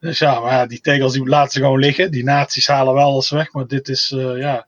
[0.00, 2.10] Dus ja, maar die tegels die laten gewoon liggen.
[2.10, 3.52] Die nazi's halen wel alles weg.
[3.52, 4.66] Maar dit is, eh, ja...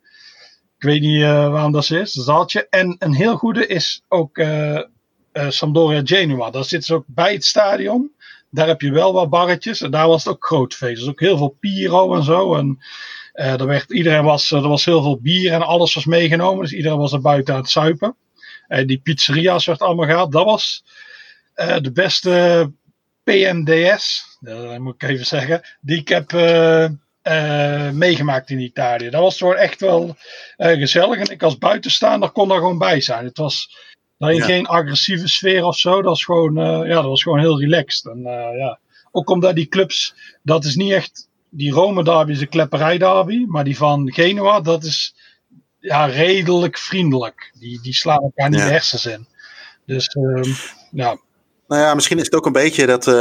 [0.76, 2.12] Ik weet niet waarom dat is.
[2.12, 2.66] Dat had je.
[2.68, 4.42] En een heel goede is ook
[5.32, 6.50] Sampdoria Genua.
[6.50, 8.12] Daar zitten ze ook bij het stadion.
[8.50, 9.80] Daar heb je wel wat barretjes.
[9.80, 11.00] En daar was het ook groot feest.
[11.00, 12.54] Dus ook heel veel Piro en zo.
[12.54, 12.78] En
[13.32, 16.62] eh, er, werd, iedereen was, er was heel veel bier en alles was meegenomen.
[16.62, 18.16] Dus iedereen was er buiten aan het zuipen.
[18.68, 20.32] En die pizzeria's werd allemaal gehaald.
[20.32, 20.84] Dat was
[21.54, 22.72] eh, de beste
[23.24, 24.36] PMDS.
[24.40, 25.62] Dat moet ik even zeggen.
[25.80, 26.88] Die ik heb eh,
[27.28, 29.10] eh, meegemaakt in Italië.
[29.10, 30.16] Dat was gewoon echt wel
[30.56, 31.18] eh, gezellig.
[31.18, 33.24] En ik als buitenstaander kon daar gewoon bij zijn.
[33.24, 33.76] Het was
[34.18, 34.44] daar Ja.
[34.44, 35.94] geen agressieve sfeer of zo.
[35.94, 38.06] Dat was gewoon, eh, ja, dat was gewoon heel relaxed.
[38.12, 38.78] En, eh, ja.
[39.10, 41.28] Ook omdat die clubs, dat is niet echt.
[41.50, 43.44] Die Rome derby is een klepperij derby.
[43.46, 45.14] Maar die van Genua, dat is
[45.80, 47.52] ja, redelijk vriendelijk.
[47.58, 48.64] Die, die slaan elkaar niet Ja.
[48.64, 49.26] de hersens in.
[49.86, 50.50] Dus ehm,
[50.90, 51.18] ja,
[51.68, 53.14] Nou ja, misschien is het ook een beetje dat uh,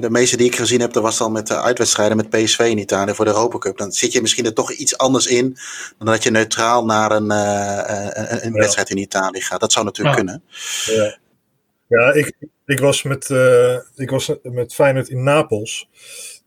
[0.00, 2.78] de meeste die ik gezien heb, dat was dan met de uitwedstrijden met PSV in
[2.78, 3.78] Italië voor de Europa Cup.
[3.78, 5.56] Dan zit je misschien er toch iets anders in
[5.98, 9.60] dan dat je neutraal naar een, uh, een, een wedstrijd in Italië gaat.
[9.60, 10.22] Dat zou natuurlijk ja.
[10.22, 10.44] kunnen.
[10.84, 11.18] Ja,
[11.88, 12.32] ja ik,
[12.66, 13.30] ik, was met,
[13.96, 15.88] ik was met Feyenoord in Napels.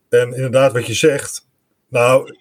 [0.08, 1.46] En inderdaad, wat je zegt.
[1.88, 2.36] Nou,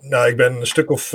[0.00, 1.12] nou ik ben een stuk of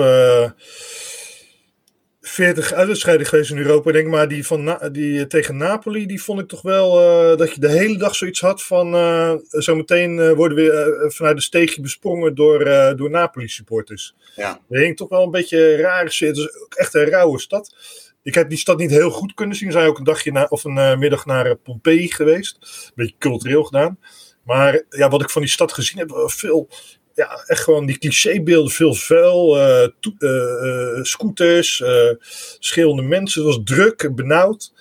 [2.28, 3.91] 40 uitwedstrijden geweest in Europa.
[3.91, 7.53] Denk maar die, van die eh, tegen Napoli, die vond ik toch wel uh, dat
[7.53, 8.95] je de hele dag zoiets had van.
[8.95, 12.63] Uh, zometeen uh, worden we vanuit de steegje besprongen door,
[12.95, 14.15] door Napoli supporters.
[14.36, 14.59] Ja.
[14.69, 16.03] Dat hing toch wel een beetje raar.
[16.03, 17.76] Het is ook echt een rauwe stad.
[18.23, 19.67] Ik heb die stad niet heel goed kunnen zien.
[19.67, 22.57] We zijn ook een dagje na, of een middag naar Pompeii geweest.
[22.61, 23.99] Een beetje cultureel gedaan.
[24.43, 26.69] Maar ja, wat ik van die stad gezien heb, veel
[27.16, 28.72] ja, echt gewoon die clichébeelden.
[28.72, 29.88] Veel vuil, uh,
[30.20, 33.45] uh, scooters, uh, mensen.
[33.45, 34.74] Het was druk, benauwd.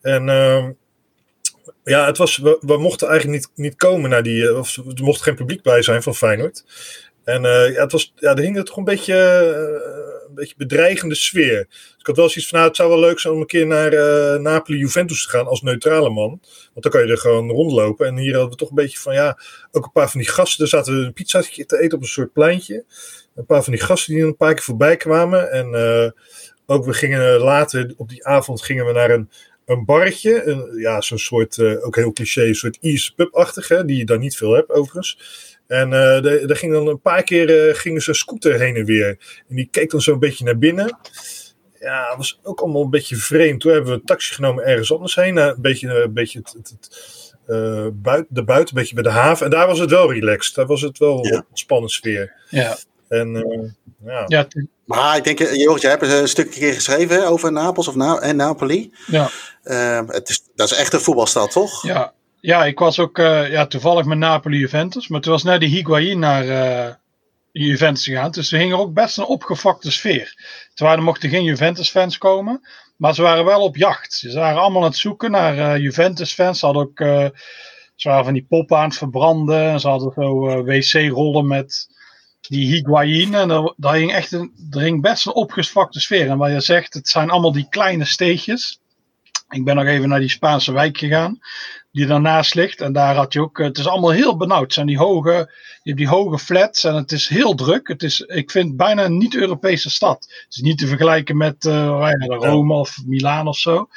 [0.00, 0.72] En ehm,
[1.84, 4.56] ja, het was, we, mochten eigenlijk niet, niet komen naar die...
[4.58, 6.64] Of, er mocht geen publiek bij zijn van Feyenoord.
[7.24, 9.14] En ja, het was, ja, er hing er toch een beetje
[10.38, 11.66] beetje bedreigende sfeer.
[11.68, 13.66] Dus ik had wel zoiets van, nou, het zou wel leuk zijn om een keer
[13.66, 16.40] naar uh, Napoli-Juventus te gaan als neutrale man.
[16.72, 18.06] Want dan kan je er gewoon rondlopen.
[18.06, 19.38] En hier hadden we toch een beetje van, ja,
[19.70, 20.64] ook een paar van die gasten.
[20.64, 22.84] Er zaten een pizzaatje te eten op een soort pleintje.
[23.34, 25.50] Een paar van die gasten die een paar keer voorbij kwamen.
[25.50, 26.10] En uh,
[26.66, 29.30] ook we gingen later, op die avond gingen we naar een,
[29.68, 30.42] een barretje.
[30.44, 34.04] Een, ja, zo'n soort, uh, ook heel cliché, een soort Ierse pub-achtig, hè, die je
[34.04, 35.18] daar niet veel hebt overigens.
[35.66, 39.08] En uh, daar ging dan een paar keer uh, gingen ze scooter heen en weer.
[39.48, 40.98] En die keek dan zo een beetje naar binnen.
[41.80, 43.60] Ja, dat was ook allemaal een beetje vreemd.
[43.60, 45.34] Toen hebben we een taxi genomen ergens anders heen.
[45.34, 49.02] Naar een beetje, een beetje het, het, het uh, buiten, de buiten, een beetje bij
[49.12, 49.44] de haven.
[49.44, 50.54] En daar was het wel relaxed.
[50.54, 51.36] Daar was het wel Ja.
[51.36, 52.34] een spannende sfeer.
[52.48, 52.76] Ja,
[53.08, 57.28] En ja, ja, t- Maar ik denk, Jorg, jij hebt een stukje keer geschreven hè,
[57.28, 58.92] over Napels of Na en Napoli.
[59.06, 59.28] ja.
[59.64, 61.82] Uh, het is, dat is echt een voetbalstad, toch?
[61.86, 65.08] Ja, ja ik was ook uh, ja, toevallig met Napoli-Juventus.
[65.08, 66.94] Maar toen was net de Higuain naar uh,
[67.52, 68.30] Juventus gegaan.
[68.30, 70.34] Dus er hing er ook best een opgefokte sfeer.
[70.74, 72.60] Terwijl er mochten geen Juventus-fans komen.
[72.96, 74.12] Maar ze waren wel op jacht.
[74.12, 76.58] Ze waren allemaal aan het zoeken naar uh, Juventus-fans.
[76.58, 76.98] Ze hadden ook
[77.94, 79.80] ze waren van die poppen aan het verbranden.
[79.80, 81.88] Ze hadden zo wc-rollen met
[82.48, 83.34] die Higuain.
[83.34, 86.28] En daar hing echt een, er hing best een opgefokte sfeer.
[86.28, 88.80] En wat je zegt, het zijn allemaal die kleine steegjes.
[89.48, 91.38] Ik ben nog even naar die Spaanse wijk gegaan,
[91.92, 92.80] die daarnaast ligt.
[92.80, 94.62] En daar had je ook, het is allemaal heel benauwd.
[94.62, 95.30] Het zijn die hoge,
[95.82, 97.88] je hebt die hoge flats en het is heel druk.
[97.88, 100.26] Het is, ik vind bijna een niet-Europese stad.
[100.44, 103.88] Het is niet te vergelijken met uh, Rome of Milaan of zo.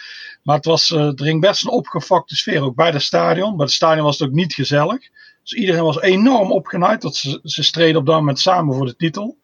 [0.43, 3.56] Maar het was, uh, er ging best een opgefokte sfeer, ook bij het stadion.
[3.56, 5.10] Bij het stadion was het ook niet gezellig.
[5.42, 7.02] Dus iedereen was enorm opgenaaid.
[7.02, 9.38] Dat ze, ze streden op dat moment samen voor de titel.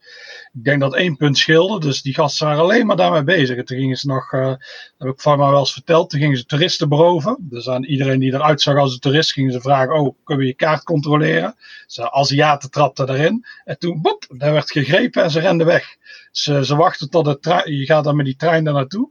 [0.53, 1.79] Ik denk dat één punt scheelde.
[1.79, 3.57] Dus die gasten waren alleen maar daarmee bezig.
[3.57, 4.57] En toen gingen ze nog, uh, dat
[4.97, 7.37] heb ik van mij wel eens verteld, toen gingen ze toeristen beroven.
[7.39, 10.49] Dus aan iedereen die eruit zag als een toerist gingen ze vragen, oh, kunnen we
[10.49, 11.55] je kaart controleren?
[11.87, 13.45] Ze Aziaten trapten erin.
[13.65, 15.95] En toen, boep, daar werd gegrepen en ze renden weg.
[16.31, 19.09] Ze, ze wachten tot de je gaat dan met die trein daar naartoe.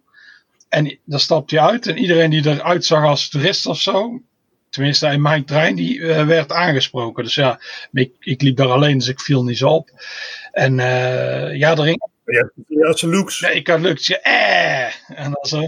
[0.69, 1.87] En dan stapt je uit.
[1.87, 4.21] En iedereen die eruit zag als toerist of zo,
[4.77, 7.25] tenminste in mijn trein, die uh, werd aangesproken.
[7.25, 7.61] Dus ja,
[7.93, 9.91] ik, ik, liep daar alleen, dus ik viel niet zo op.
[10.53, 12.11] En uh, ja, er ging...
[12.25, 12.51] Ja,
[12.87, 13.41] had ze looks.
[13.41, 14.07] Nee, ik had looks.
[14.07, 14.85] Ja, eh.
[15.09, 15.65] En dan zo.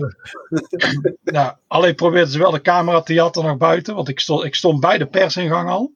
[1.23, 4.55] nou, alleen probeerden ze wel de camera te jatten naar buiten, want ik stond, ik
[4.55, 5.93] stond bij de persingang al.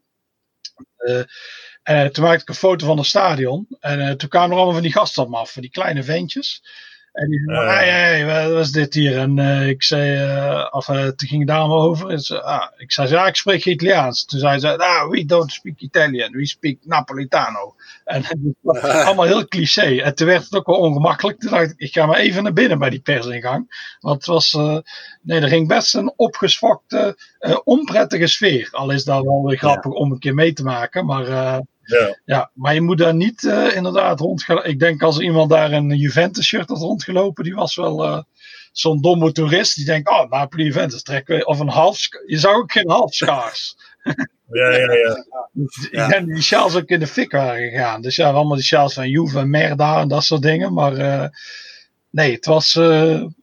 [1.82, 3.66] En toen maakte ik een foto van het stadion.
[3.80, 6.62] En toen kwamen er allemaal van die gasten op me af, van die kleine ventjes.
[7.12, 9.18] En die zei, uh, hey, hey, wat is dit hier?
[9.18, 12.10] En uh, ik zei, uh, of uh, toen ging daar allemaal over.
[12.10, 14.24] En ze, ah, ik zei, ja, ik spreek Italiaans.
[14.24, 17.74] Toen zei ze, ah, we don't speak Italian, we speak Napolitano.
[18.04, 18.24] En
[19.06, 20.00] allemaal heel cliché.
[20.00, 21.40] En toen werd het ook wel ongemakkelijk.
[21.40, 23.96] Toen dacht ik, ik ga maar even naar binnen bij die persingang.
[24.00, 24.52] Want het was,
[25.22, 27.16] nee, er ging best een opgesfokte,
[27.64, 28.68] onprettige sfeer.
[28.70, 29.98] Al is dat wel weer grappig ja.
[29.98, 31.60] om een keer mee te maken, maar...
[31.84, 32.18] Ja.
[32.24, 34.64] ja, maar je moet daar niet uh, inderdaad rondgaan.
[34.64, 38.22] Ik denk als iemand daar een Juventus shirt had rondgelopen, die was wel uh,
[38.72, 39.76] zo'n domme toerist.
[39.76, 43.76] Die denkt, oh, Napoli Juventus trekken Of een half, je zou ook geen half schaars.
[44.58, 45.26] ja, ja, ja.
[46.04, 48.02] Ik denk die sjaals ook in de fik waren gegaan.
[48.02, 50.72] Dus ja, allemaal die sjaals van Juve, Merda en dat soort dingen.
[50.72, 51.26] Maar uh,
[52.10, 52.74] nee, het was,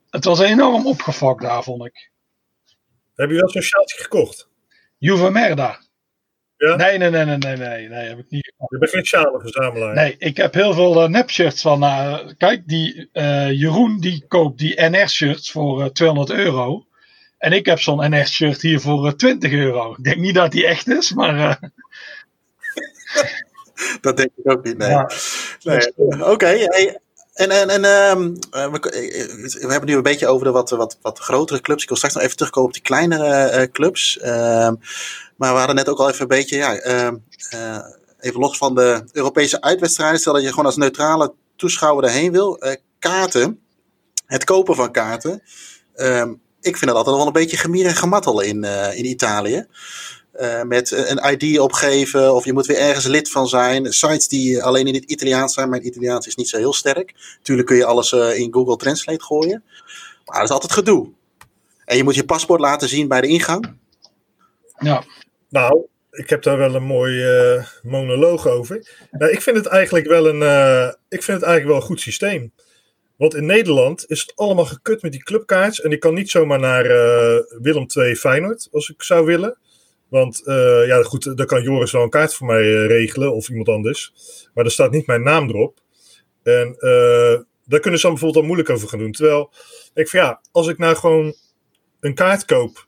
[0.09, 2.11] het was enorm opgefokt daar, vond ik.
[3.15, 4.47] Heb je wel zo'n sjaaltje gekocht?
[4.97, 5.79] Juve, Merda.
[6.59, 6.75] Ja?
[6.75, 8.53] Nee, nee, nee, nee, nee, nee, nee, heb ik niet.
[8.67, 9.93] Je bent geen sjalenverzamelaar.
[9.93, 11.83] Nee, ik heb heel veel uh, nepshirts van.
[11.83, 16.85] Uh, kijk, die uh, Jeroen die koopt die NR-shirts voor 200 euro.
[17.37, 19.91] En ik heb zo'n NR-shirt hier voor 20 euro.
[19.91, 21.59] Ik denk niet dat die echt is, maar.
[24.01, 24.89] dat denk ik ook niet, nee.
[24.89, 25.09] Ja.
[25.63, 25.93] nee.
[25.95, 26.99] Oké, okay, hey,
[27.33, 28.79] En, en, en ehm, eh, we,
[29.61, 31.81] we, hebben nu een beetje over de wat, wat, wat grotere clubs.
[31.81, 34.19] Ik wil straks nog even terugkomen op die kleinere clubs.
[34.19, 34.73] Ehm,
[35.39, 37.15] maar we hadden net ook al even een beetje, ja, ehm,
[38.19, 40.19] even los van de Europese uitwedstrijden.
[40.19, 42.59] Stel dat je gewoon als neutrale toeschouwer erheen wil.
[42.99, 43.59] kaarten,
[44.25, 45.43] het kopen van kaarten.
[46.61, 48.63] ik vind dat altijd wel een beetje gemier en gemattel in,
[48.93, 49.67] in Italië.
[50.63, 53.93] Met een ID opgeven of je moet weer ergens lid van zijn.
[53.93, 55.69] Sites die alleen in het Italiaans zijn.
[55.69, 57.37] Mijn Italiaans is niet zo heel sterk.
[57.41, 59.63] Tuurlijk kun je alles in Google Translate gooien.
[60.25, 61.09] Maar dat is altijd gedoe.
[61.85, 63.77] En je moet je paspoort laten zien bij de ingang.
[64.79, 65.03] Ja.
[65.49, 69.07] Nou, ik heb daar wel een mooi uh, monoloog over.
[69.11, 70.41] Nou, ik vind het eigenlijk wel een,
[71.09, 72.51] ik vind het eigenlijk wel een goed systeem.
[73.15, 75.81] Want in Nederland is het allemaal gekut met die clubkaarts.
[75.81, 76.83] En ik kan niet zomaar naar
[77.61, 79.57] Willem II Feyenoord als ik zou willen.
[80.09, 80.41] Want
[80.85, 84.13] ja, goed, dan kan Joris wel een kaart voor mij regelen of iemand anders.
[84.53, 85.79] Maar er staat niet mijn naam erop.
[86.43, 86.75] En
[87.65, 89.11] daar kunnen ze dan bijvoorbeeld al moeilijk over gaan doen.
[89.11, 89.51] Terwijl
[89.93, 91.33] ik van ja, als ik nou gewoon
[91.99, 92.87] een kaart koop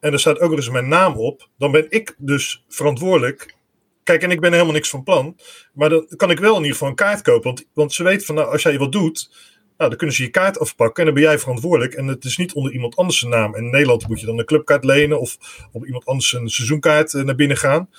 [0.00, 3.54] en er staat ook nog eens mijn naam op, dan ben ik dus verantwoordelijk.
[4.02, 5.36] Kijk, en ik ben helemaal niks van plan.
[5.72, 7.42] Maar dan kan ik wel in ieder geval een kaart kopen.
[7.42, 9.30] Want, want ze weten van nou, als jij wat doet,
[9.76, 11.94] nou, dan kunnen ze je kaart afpakken en dan ben jij verantwoordelijk.
[11.94, 13.56] En het is niet onder iemand anders zijn naam.
[13.56, 15.36] In Nederland moet je dan een clubkaart lenen of
[15.72, 17.90] op iemand anders een seizoenkaart eh, naar binnen gaan.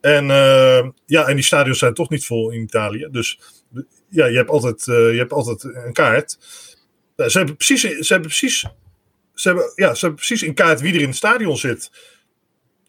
[0.00, 3.08] En, uh, ja, en die stadions zijn toch niet vol in Italië.
[3.10, 3.40] Dus
[4.08, 6.38] ja, je hebt altijd, uh, je hebt altijd een kaart.
[7.16, 8.66] ze hebben precies, ze hebben precies,
[9.40, 11.90] ze hebben, ja, ze hebben precies in kaart wie er in het stadion zit.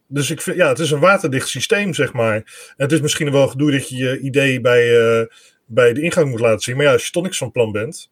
[0.08, 2.36] Dus ik vind, ja, het is een waterdicht systeem, zeg maar.
[2.36, 2.44] En
[2.76, 5.26] het is misschien wel gedoe dat je je idee bij, uh,
[5.66, 6.76] bij de ingang moet laten zien.
[6.76, 8.10] Maar ja, als je toch niks van plan bent,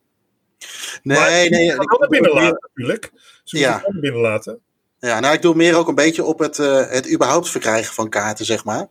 [1.04, 1.66] Nee, maar nee.
[1.66, 3.12] Je kan wel binnenlaten natuurlijk.
[3.44, 3.82] Ze ja.
[3.82, 4.60] binnen binnenlaten.
[5.00, 8.10] Ja, nou, ik doe meer ook een beetje op het, uh, het überhaupt verkrijgen van
[8.10, 8.88] kaarten, zeg maar.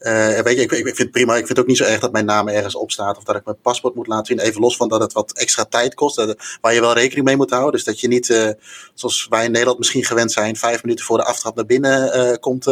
[0.00, 1.32] Uh, weet je, ik, ik, vind het prima.
[1.32, 3.36] Ik vind het ook niet zo erg dat mijn naam ergens op staat of dat
[3.36, 4.38] ik mijn paspoort moet laten zien.
[4.38, 7.50] Even los van dat het wat extra tijd kost, waar je wel rekening mee moet
[7.50, 7.72] houden.
[7.72, 8.50] Dus dat je niet, uh,
[8.94, 12.66] zoals wij in Nederland misschien gewend zijn, vijf minuten voor de aftrap naar binnen komt,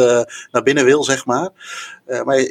[0.51, 1.49] naar binnen wil, zeg maar.
[2.23, 2.47] maar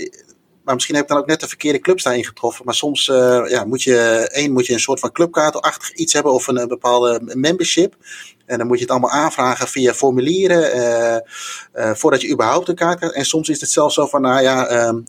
[0.67, 2.65] maar misschien heb ik dan ook net de verkeerde clubs daarin getroffen.
[2.65, 6.33] Maar soms uh, ja, moet je, één, moet je een soort van clubkaartachtig iets hebben
[6.33, 7.95] of een, een, bepaalde membership.
[8.47, 11.17] En dan moet je het allemaal aanvragen via formulieren, uh,
[11.85, 13.15] uh, voordat je überhaupt een kaart krijgt.
[13.15, 15.03] En soms is het zelfs zo van, nou ja, ehm,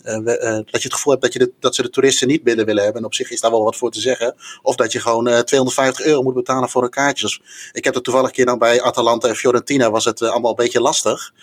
[0.71, 3.01] dat je het gevoel hebt dat, je dat ze de toeristen niet binnen willen hebben.
[3.01, 4.35] En op zich is daar wel wat voor te zeggen.
[4.61, 7.25] Of dat je gewoon 250 euro moet betalen voor een kaartje.
[7.25, 7.41] Dus
[7.71, 10.81] ik heb het toevallig keer dan bij Atalanta en Fiorentina was het allemaal een beetje
[10.81, 11.33] lastig.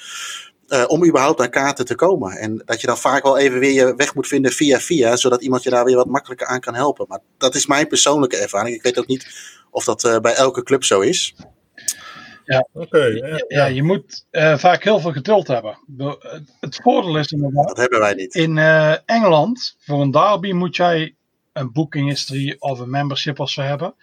[0.69, 2.33] Uh, om überhaupt aan kaarten te komen.
[2.33, 5.43] En dat je dan vaak wel even weer je weg moet vinden via via, zodat
[5.43, 7.07] iemand je daar weer wat makkelijker aan kan helpen.
[7.09, 8.77] Maar dat is mijn persoonlijke ervaring.
[8.77, 9.27] Ik weet ook niet
[9.71, 11.35] of dat uh, bij elke club zo is.
[12.45, 15.79] Ja, okay, ja, ja, je moet uh, vaak heel veel geduld hebben.
[16.61, 17.69] Het voordeel is inderdaad.
[17.69, 18.35] Dat hebben wij niet.
[18.35, 18.59] In
[19.07, 21.15] Engeland, voor een derby, moet jij
[21.53, 23.95] een booking history of een membership of zo hebben.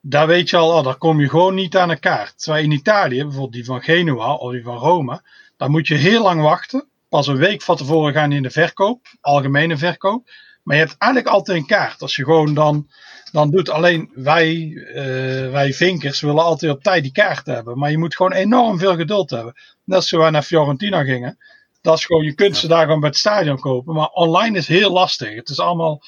[0.00, 2.42] Daar weet je al, oh, daar kom je gewoon niet aan een kaart.
[2.42, 5.22] Terwijl in Italië, bijvoorbeeld die van Genua of die van Rome,
[5.56, 6.88] dan moet je heel lang wachten.
[7.08, 10.28] Pas een week van tevoren gaan in de verkoop, algemene verkoop.
[10.62, 12.02] Maar je hebt eigenlijk altijd een kaart.
[12.02, 12.88] Als je gewoon dan,
[13.32, 13.70] dan doet.
[13.70, 17.78] Alleen wij, uh, wij vinkers willen altijd op tijd die kaart hebben.
[17.78, 19.54] Maar je moet gewoon enorm veel geduld hebben.
[19.84, 21.38] Net zoals we naar Fiorentina gingen.
[21.80, 23.94] Dat is gewoon, je kunt ze daar gewoon bij het stadion kopen.
[23.94, 25.34] Maar online is heel lastig.
[25.34, 26.02] Het is allemaal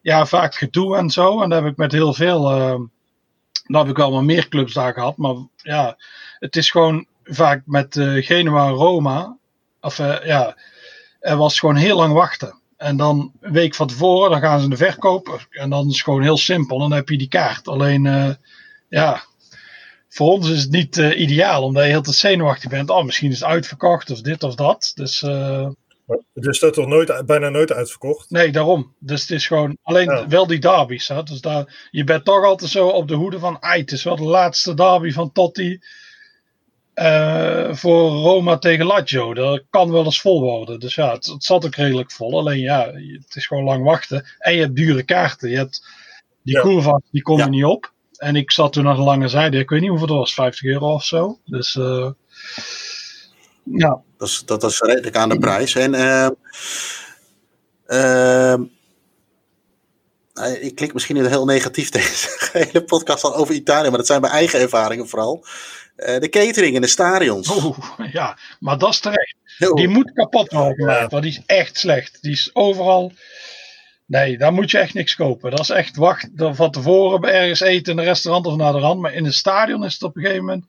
[0.00, 1.42] ja, vaak gedoe en zo.
[1.42, 2.50] En dat heb ik met heel veel.
[2.50, 2.78] Uh,
[3.66, 5.16] dan heb ik wel maar meer clubs daar gehad.
[5.16, 5.96] Maar ja,
[6.38, 9.36] het is gewoon vaak met uh, Genua Roma.
[9.80, 10.56] Of uh, ja,
[11.20, 12.58] er was gewoon heel lang wachten.
[12.76, 15.46] En dan een week van tevoren, dan gaan ze in de verkoop.
[15.50, 16.78] En dan is het gewoon heel simpel.
[16.78, 17.68] Dan heb je die kaart.
[17.68, 18.30] Alleen, uh,
[18.88, 19.22] ja,
[20.08, 21.62] voor ons is het niet ideaal.
[21.62, 22.90] Omdat je heel te zenuwachtig bent.
[22.90, 24.92] Oh, misschien is het uitverkocht of dit of dat.
[24.94, 25.24] Dus...
[26.34, 28.30] Dus dat toch nooit, bijna nooit uitverkocht?
[28.30, 28.94] Nee, daarom.
[28.98, 31.08] Dus het is gewoon alleen wel die derbies.
[31.08, 31.22] Hè?
[31.22, 33.62] Dus daar, je bent toch altijd zo op de hoede van.
[33.62, 35.80] Ai, het is wel de laatste derby van Totti.
[36.94, 39.34] Uh, voor Roma tegen Lazio.
[39.34, 40.80] Dat kan wel eens vol worden.
[40.80, 42.38] Dus ja, het, het, zat ook redelijk vol.
[42.38, 44.26] Alleen ja, het is gewoon lang wachten.
[44.38, 45.50] En je hebt dure kaarten.
[45.50, 45.86] Je hebt
[46.42, 47.00] die ja.
[47.10, 47.44] die kon ja.
[47.44, 47.92] er niet op.
[48.16, 49.58] En ik zat toen aan de lange zijde.
[49.58, 51.38] Ik weet niet hoeveel het was, 50 euro of zo.
[51.44, 52.10] Dus uh,
[53.62, 54.00] ja.
[54.18, 55.74] Dat is, dat is redelijk aan de prijs.
[55.74, 56.28] En uh,
[57.86, 58.54] uh,
[60.60, 64.32] ik klik misschien heel negatief deze hele podcast al over Italië, maar dat zijn mijn
[64.32, 65.46] eigen ervaringen vooral.
[65.96, 67.64] Uh, de catering in de stadions.
[67.64, 67.78] Oeh,
[68.12, 69.36] ja, maar dat is terecht.
[69.74, 72.22] Die moet kapot worden gemaakt, want die is echt slecht.
[72.22, 73.12] Die is overal.
[74.06, 75.50] Nee, daar moet je echt niks kopen.
[75.50, 79.00] Dat is echt wacht van tevoren ergens eten in een restaurant of naar de rand.
[79.00, 80.64] Maar in een stadion is het op een gegeven moment.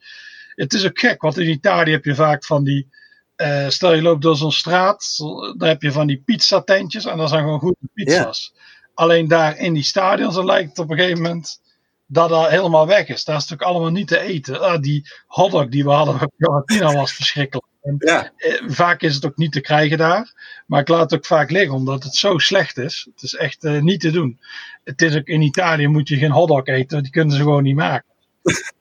[0.55, 2.89] Het is ook gek, want in Italië heb je vaak van die.
[3.37, 5.15] Uh, stel je loopt door zo'n straat,
[5.57, 8.53] dan heb je van die pizzatentjes en dat zijn gewoon goede pizza's.
[8.95, 11.61] Alleen daar in die stadions lijkt het op een gegeven moment
[12.05, 13.23] dat dat helemaal weg is.
[13.23, 14.61] Daar is natuurlijk allemaal niet te eten.
[14.61, 17.67] Ah, die hotdog die we hadden bij Fiorentina was verschrikkelijk.
[17.81, 18.31] En, Ja.
[18.37, 20.33] eh, vaak is het ook niet te krijgen daar.
[20.67, 23.07] Maar ik laat het ook vaak liggen omdat het zo slecht is.
[23.13, 24.39] Het is echt eh, niet te doen.
[24.83, 27.03] Het is ook in Italië moet je geen hotdog eten.
[27.03, 28.05] Die kunnen ze gewoon niet maken.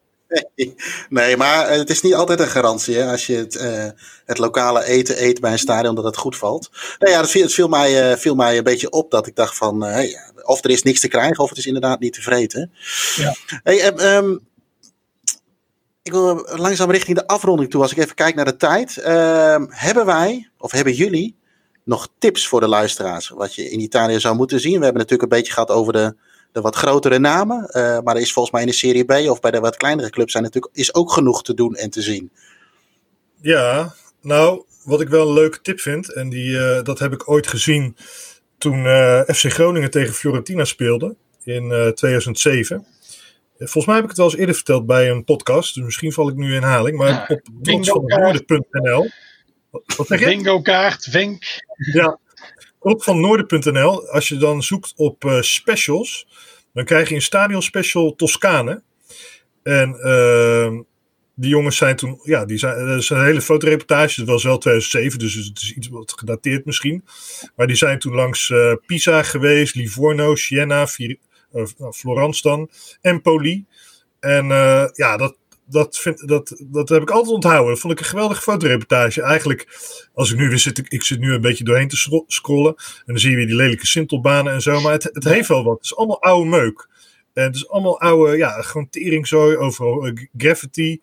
[1.08, 3.88] Nee, maar eh, het is niet altijd een garantie hè, als je het, eh,
[4.24, 6.70] het lokale eten eet bij een stadion dat het goed valt.
[6.98, 9.36] Nou ja, het viel, het viel, mij, eh, viel mij een beetje op dat ik
[9.36, 12.22] dacht van, hey, of er is niks te krijgen of het is inderdaad niet te
[12.22, 12.72] vreten.
[13.16, 13.34] Ja.
[13.62, 14.36] Hey, eh, ehm,
[16.02, 17.82] ik wil langzaam richting de afronding toe.
[17.82, 18.96] Als ik even kijk naar de tijd.
[18.96, 21.36] Ehm, hebben wij, of hebben jullie,
[21.84, 23.28] nog tips voor de luisteraars?
[23.28, 24.78] Wat je in Italië zou moeten zien?
[24.78, 26.16] We hebben natuurlijk een beetje gehad over de,
[26.54, 27.68] de wat grotere namen.
[27.68, 30.10] eh, maar er is volgens mij in de Serie B of bij de wat kleinere
[30.10, 32.30] clubs zijn natuurlijk, is ook genoeg te doen en te zien.
[33.40, 37.28] Ja, nou, wat ik wel een leuke tip vind, en die, eh, dat heb ik
[37.30, 37.96] ooit gezien
[38.58, 42.86] toen eh, FC Groningen tegen Fiorentina speelde in eh, 2007.
[43.58, 46.28] Volgens mij heb ik het wel eens eerder verteld bij een podcast, dus misschien val
[46.28, 46.96] ik nu in herhaling.
[46.96, 49.10] Maar Ja, op bingo trotsvannoorden.nl.
[49.70, 50.26] Wat, wat zeg je?
[50.26, 51.44] Bingo kaart, Vink.
[51.92, 52.18] Ja,
[52.84, 54.08] op van Noorden.nl.
[54.08, 56.26] Als je dan zoekt op eh, specials,
[56.72, 58.82] dan krijg je een stadion special Toscane.
[59.62, 60.82] En ehm,
[61.34, 64.20] die jongens zijn toen, ja, die zijn, dat is een hele fotoreportage.
[64.20, 67.04] Het was wel 2007, dus het is iets wat gedateerd misschien.
[67.56, 70.86] Maar die zijn toen langs eh, Pisa geweest, Livorno, Siena,
[71.50, 72.70] eh, Florence dan.
[74.20, 75.36] En eh, ja, dat,
[75.74, 77.68] dat, vind, dat, dat heb ik altijd onthouden.
[77.72, 79.22] Dat vond ik een geweldige fotoreportage.
[79.22, 79.78] Eigenlijk,
[80.14, 82.74] als ik nu weer zit, ik, ik zit nu een beetje doorheen te scro- scrollen.
[82.76, 84.80] En dan zie je weer die lelijke sintelbanen en zo.
[84.80, 85.74] Maar het, het heeft wel wat.
[85.74, 86.88] Het is allemaal oude meuk.
[87.32, 91.00] En het is allemaal oude, ja, gewoon teringzooi, overal eh, graffiti.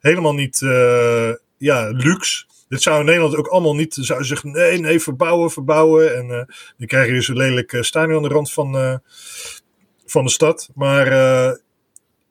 [0.00, 2.44] Helemaal niet, eh, ja, luxe.
[2.68, 6.16] Dit zou in Nederland ook allemaal niet, zou zeggen, nee, nee, verbouwen, verbouwen.
[6.16, 9.00] En eh, dan krijg je dus een lelijk eh, stadion aan de rand van,
[10.06, 10.68] van de stad.
[10.74, 11.06] Maar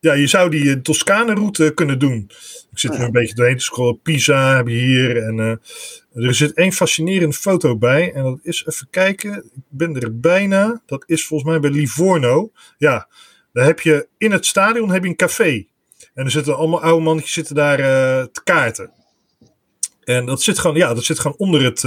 [0.01, 2.31] ja, je zou die eh, Toscane-route kunnen doen.
[2.71, 4.01] Ik zit nu een beetje doorheen te scrollen.
[4.01, 5.17] Pisa heb je hier.
[5.23, 8.13] En eh, er zit één fascinerende foto bij.
[8.13, 10.81] En dat is, even kijken, ik ben er bijna.
[10.85, 12.51] Dat is volgens mij bij Livorno.
[12.77, 13.07] Ja,
[13.53, 15.65] daar heb je in het stadion heb je een café.
[16.13, 18.91] En er zitten allemaal oude mannetjes zitten daar eh, te kaarten.
[20.03, 21.79] En dat zit gewoon, ja, dat zit gewoon onder, het,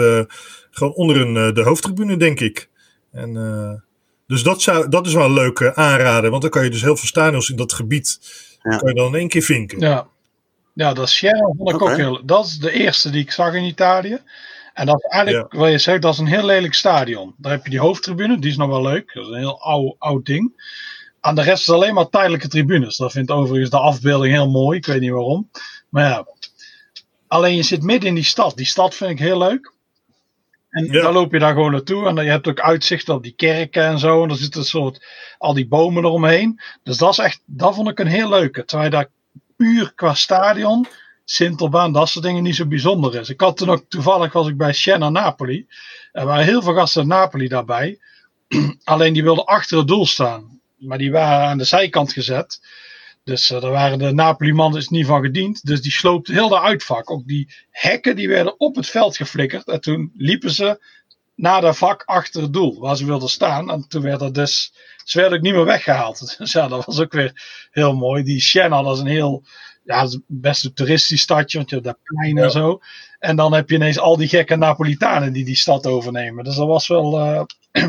[0.71, 2.71] gewoon onder een, de hoofdtribune, denk ik.
[3.13, 3.37] En,
[4.35, 6.31] dus dat, zou, dat is wel een leuke aanrader.
[6.31, 8.19] Want dan kan je dus heel veel stadions in dat gebied.
[8.63, 8.77] Ja.
[8.77, 9.81] kan je dan in één keer vinken.
[9.81, 10.07] Ja,
[10.73, 12.21] ja dat Siena vond ik ook heel...
[12.25, 14.19] Dat is de eerste die ik zag in Italië.
[14.75, 17.35] En dat is eigenlijk, wat je zegt, dat is een heel lelijk stadion.
[17.37, 19.15] Daar heb je die hoofdtribune, die is nog wel leuk.
[19.15, 20.73] Dat is een heel oud, oud ding.
[21.21, 22.97] Aan de rest is alleen maar tijdelijke tribunes.
[22.97, 24.79] Dat vindt overigens de afbeelding heel mooi.
[24.79, 25.51] Ik weet niet waarom.
[25.89, 26.27] Maar ja,
[27.27, 28.57] alleen je zit midden in die stad.
[28.57, 29.73] Die stad vind ik heel leuk.
[30.75, 31.03] En Ja.
[31.03, 32.09] dan loop je daar gewoon naartoe.
[32.09, 34.23] En dan, je hebt ook uitzicht op die kerken en zo.
[34.23, 35.07] En er zitten een soort,
[35.39, 36.61] al die bomen eromheen.
[36.83, 38.65] Dus dat is echt, dat vond ik een heel leuke.
[38.65, 39.09] Terwijl daar
[39.57, 40.87] puur qua stadion,
[41.25, 43.29] Sintelbaan, dat soort dingen niet zo bijzonder is.
[43.29, 45.67] Ik had toen ook, toevallig was ik bij Siena Napoli.
[46.13, 47.99] Er waren heel veel gasten uit Napoli daarbij.
[48.85, 50.61] Alleen die wilden achter het doel staan.
[50.79, 52.61] Maar die waren aan de zijkant gezet.
[53.25, 55.65] Dus eh, daar waren de Napoli-mannen dus niet van gediend.
[55.67, 57.11] Dus die sloopte heel de uitvak.
[57.11, 59.69] Ook die hekken die werden op het veld geflikkerd.
[59.69, 60.85] En toen liepen ze
[61.35, 62.81] naar dat vak achter het doel.
[62.81, 63.71] Waar ze wilden staan.
[63.71, 64.73] En toen werd dat dus...
[65.05, 66.35] Ze werden ook niet meer weggehaald.
[66.39, 68.23] Dus ja, dat was ook weer heel mooi.
[68.23, 69.43] Die Siena, dat is een heel...
[69.85, 71.59] Ja, best een toeristisch stadje.
[71.59, 72.49] Want je hebt daar plein en Ja.
[72.49, 72.81] zo.
[73.19, 76.45] En dan heb je ineens al die gekke Napolitanen die die stad overnemen.
[76.45, 77.43] Dus dat was wel eh,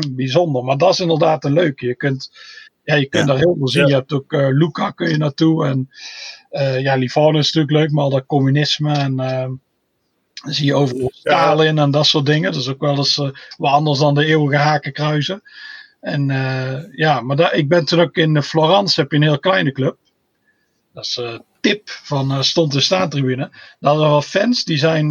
[0.10, 0.64] bijzonder.
[0.64, 1.86] Maar dat is inderdaad een leuke.
[1.86, 2.30] Je kunt,
[2.86, 3.32] ja, je kunt Ja.
[3.32, 3.82] daar heel veel zien.
[3.82, 3.88] Ja.
[3.88, 5.66] Je hebt ook eh Luca kun je naartoe.
[5.66, 5.90] En
[6.50, 7.90] eh, ja, Livorno is natuurlijk leuk.
[7.90, 9.16] Maar al dat communisme en...
[9.16, 9.60] dan
[10.52, 12.52] zie je overal Stalin en dat soort dingen.
[12.52, 15.42] Dat is ook wel eens eh, wat anders dan de eeuwige hakenkruizen.
[16.00, 16.26] En
[16.92, 19.96] ja, maar daar, ik ben toen ook in Florence, heb je een heel kleine club.
[20.92, 21.20] Dat is
[21.60, 23.48] Tip van Stond de Staantribune.
[23.80, 25.10] Daar hadden we wel fans, die zijn,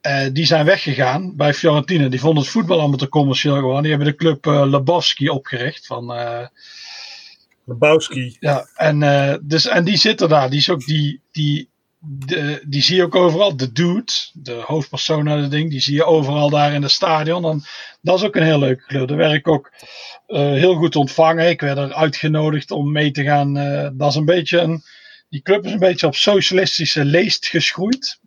[0.00, 2.08] eh, die zijn weggegaan bij Fiorentina.
[2.08, 3.82] Die vonden het voetbal allemaal te commercieel gewoon.
[3.82, 6.12] Die hebben de club eh Lebowski opgericht van...
[6.12, 6.46] eh,
[7.64, 8.36] Lebowski.
[8.40, 9.00] ja, en,
[9.42, 10.50] dus, en die zitten daar.
[10.50, 11.68] Die is ook die, die,
[11.98, 13.56] de, die zie je ook overal.
[13.56, 17.44] De dude, de hoofdpersoon uit het ding, die zie je overal daar in het stadion.
[17.44, 17.62] En
[18.00, 19.08] dat is ook een heel leuke club.
[19.08, 19.72] Daar werd ik ook
[20.26, 21.48] heel goed ontvangen.
[21.48, 23.54] Ik werd er uitgenodigd om mee te gaan.
[23.96, 24.82] dat is een beetje een,
[25.28, 28.20] die club is een beetje op socialistische leest geschroeid.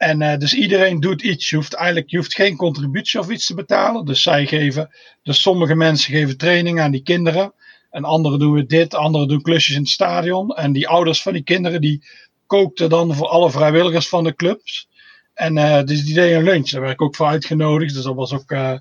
[0.00, 1.50] En eh, dus iedereen doet iets.
[1.50, 4.04] Je hoeft eigenlijk je hoeft geen contributie of iets te betalen.
[4.04, 4.90] Dus zij geven,
[5.22, 7.52] dus sommige mensen geven training aan die kinderen.
[7.90, 10.50] En anderen doen dit, anderen doen klusjes in het stadion.
[10.50, 12.04] En die ouders van die kinderen die
[12.46, 14.88] kookten dan voor alle vrijwilligers van de clubs.
[15.34, 16.70] En eh, dus die deden een lunch.
[16.70, 17.94] Daar werd ik ook voor uitgenodigd.
[17.94, 18.50] Dus dat was ook.
[18.50, 18.74] eh,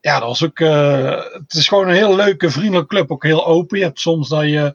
[0.00, 0.58] ja, dat was ook.
[0.58, 3.10] het is gewoon een heel leuke, vriendelijke club.
[3.10, 3.78] Ook heel open.
[3.78, 4.74] Je hebt soms dat je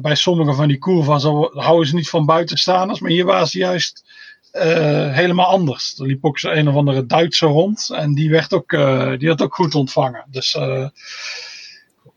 [0.00, 3.00] bij sommige van die curva's houden ze niet van buitenstaanders.
[3.00, 4.07] Maar hier waren ze juist
[4.52, 5.98] helemaal anders.
[5.98, 7.90] Er liep ook zo een of andere Duitser rond.
[7.94, 8.70] En die werd ook,
[9.18, 10.24] die had ook goed ontvangen.
[10.30, 10.56] Dus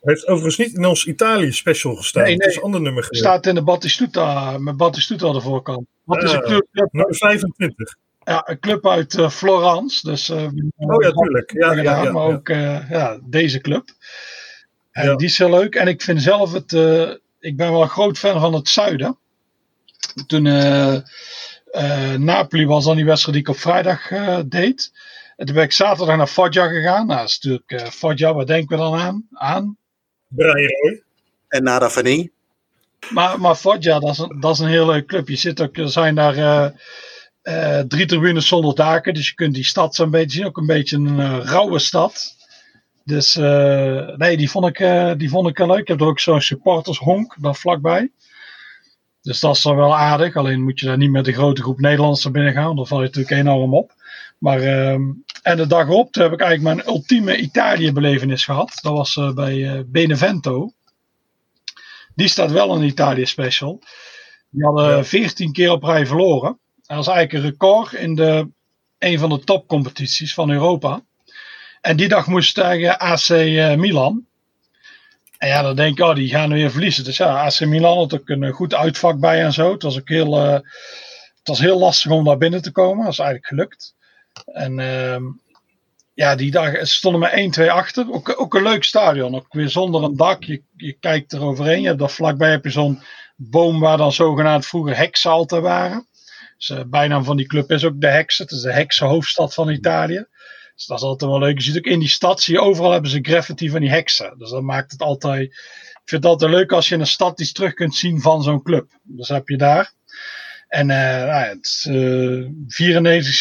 [0.02, 2.24] heeft overigens niet in ons Italië special gestaan.
[2.24, 2.42] Nee, nee.
[2.42, 3.24] Het is een ander nummer geweest.
[3.24, 5.88] staat in de Battistuta, met Battistuta aan de voorkant.
[6.04, 6.68] Wat is een club?
[6.72, 7.96] Nummer 25.
[8.24, 10.10] Ja, een club uit uh, Florence.
[10.10, 11.52] Dus, uh, oh ja, tuurlijk.
[11.52, 13.90] Ja, ja, ja, maar ook uh, ja, deze club.
[14.92, 15.76] En die is heel leuk.
[15.76, 16.72] En ik vind zelf het...
[17.40, 19.18] ik ben wel een groot fan van het zuiden.
[20.28, 20.46] Toen
[22.18, 24.08] Napoli was dan die wedstrijd die ik op vrijdag
[24.46, 24.92] deed.
[25.36, 27.08] En toen ben ik zaterdag naar Foggia gegaan.
[27.08, 29.28] Nou, dat is natuurlijk Foggia, wat denken we dan aan?
[29.32, 29.78] aan
[30.28, 31.04] Brian Roy.
[31.48, 32.32] En Nada Fanny.
[33.10, 35.28] Maar, maar Foggia, dat is, een, dat is een heel leuk club.
[35.28, 36.68] Je zit ook, er zijn daar uh,
[37.44, 39.14] uh, drie tribunes zonder daken.
[39.14, 40.46] Dus je kunt die stad zo'n beetje zien.
[40.46, 42.36] Ook een beetje een uh, rauwe stad.
[43.04, 43.36] Dus
[44.16, 45.80] nee, die vond, ik, die vond ik leuk.
[45.80, 48.12] Ik heb er ook zo'n supportershonk daar vlakbij.
[49.22, 50.36] Dus dat is dan wel aardig.
[50.36, 52.76] Alleen moet je daar niet met een grote groep Nederlanders naar binnen gaan.
[52.76, 53.94] Dan val je natuurlijk enorm op.
[54.38, 55.02] Maar, ehm,
[55.42, 58.80] en de dag erop heb ik eigenlijk mijn ultieme Italië-belevenis gehad.
[58.82, 60.72] Dat was uh, bij uh, Benevento.
[62.16, 63.82] Die staat wel een Italië-special.
[64.50, 66.60] Die hadden 14 keer op rij verloren.
[66.82, 68.50] Dat was eigenlijk een record in de,
[69.00, 71.02] een van de topcompetities van Europa.
[71.82, 74.26] En die dag moest tegen AC eh, Milan.
[75.42, 77.04] En ja, dan denk ik, oh, die gaan weer verliezen.
[77.04, 79.72] Dus ja, AC Milan had ook een goed uitvak bij en zo.
[79.72, 80.64] Het was ook heel, het
[81.44, 83.04] was heel lastig om daar binnen te komen.
[83.04, 83.96] Dat is eigenlijk gelukt.
[84.46, 85.18] En uh,
[86.14, 88.12] ja, die dag stonden we 1-2 achter.
[88.12, 89.36] Ook, ook een leuk stadion.
[89.36, 90.44] Ook weer zonder een dak.
[90.44, 91.82] Je, je kijkt er overheen.
[91.82, 93.02] Je hebt daar vlakbij heb je zo'n
[93.36, 96.08] boom waar dan zogenaamd vroeger heksalten waren.
[96.58, 98.46] Dus, uh, bijnaam van die club is ook de heksen.
[98.46, 100.26] Het is de heksenhoofdstad van Italië.
[100.82, 101.58] Dus dat is altijd wel leuk.
[101.58, 104.38] Je ziet ook in die stad, zie je overal hebben ze graffiti van die heksen.
[104.38, 105.42] Dus dat maakt het altijd...
[105.42, 108.44] Ik vind het altijd leuk als je in een stad iets terug kunt zien van
[108.44, 108.92] zo'n club.
[109.04, 109.94] Dus heb je daar.
[110.68, 112.48] En uh, nou, het is uh,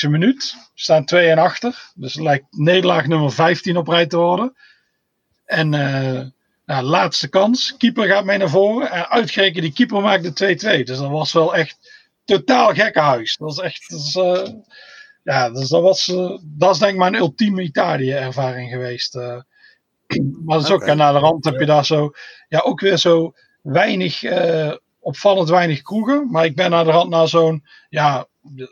[0.06, 0.54] 94e minuut.
[0.54, 1.90] We staan 2 en achter.
[1.94, 4.56] Dus het lijkt nederlaag nummer 15 op rij te worden.
[5.44, 6.22] En uh,
[6.66, 7.76] nou, laatste kans.
[7.76, 8.90] Keeper gaat mee naar voren.
[8.90, 10.84] En uitgerekend die keeper maakt de 2-2.
[10.84, 11.78] Dus dat was wel echt
[12.24, 13.36] totaal gekke huis.
[13.36, 13.88] Dat is echt.
[15.22, 16.06] Ja, dus dat was.
[16.42, 19.14] dat is denk ik mijn ultieme Italië-ervaring geweest.
[19.14, 19.44] maar
[20.44, 20.80] dat is ook.
[20.80, 20.88] Okay.
[20.88, 22.10] En naar de rand heb je daar zo.
[22.48, 24.22] Ja, ook weer zo weinig
[25.00, 26.30] opvallend weinig kroegen.
[26.30, 28.26] Maar ik ben naar de rand naar zo'n, ja,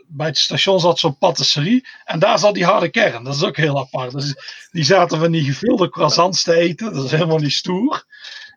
[0.07, 1.87] bij het station zat zo'n patisserie.
[2.05, 3.25] En daar zat die harde kern.
[3.25, 4.13] Dat is ook heel apart.
[4.13, 4.35] Dus
[4.71, 6.95] die zaten van die gevulde croissants te eten.
[6.95, 8.05] Dat is helemaal niet stoer.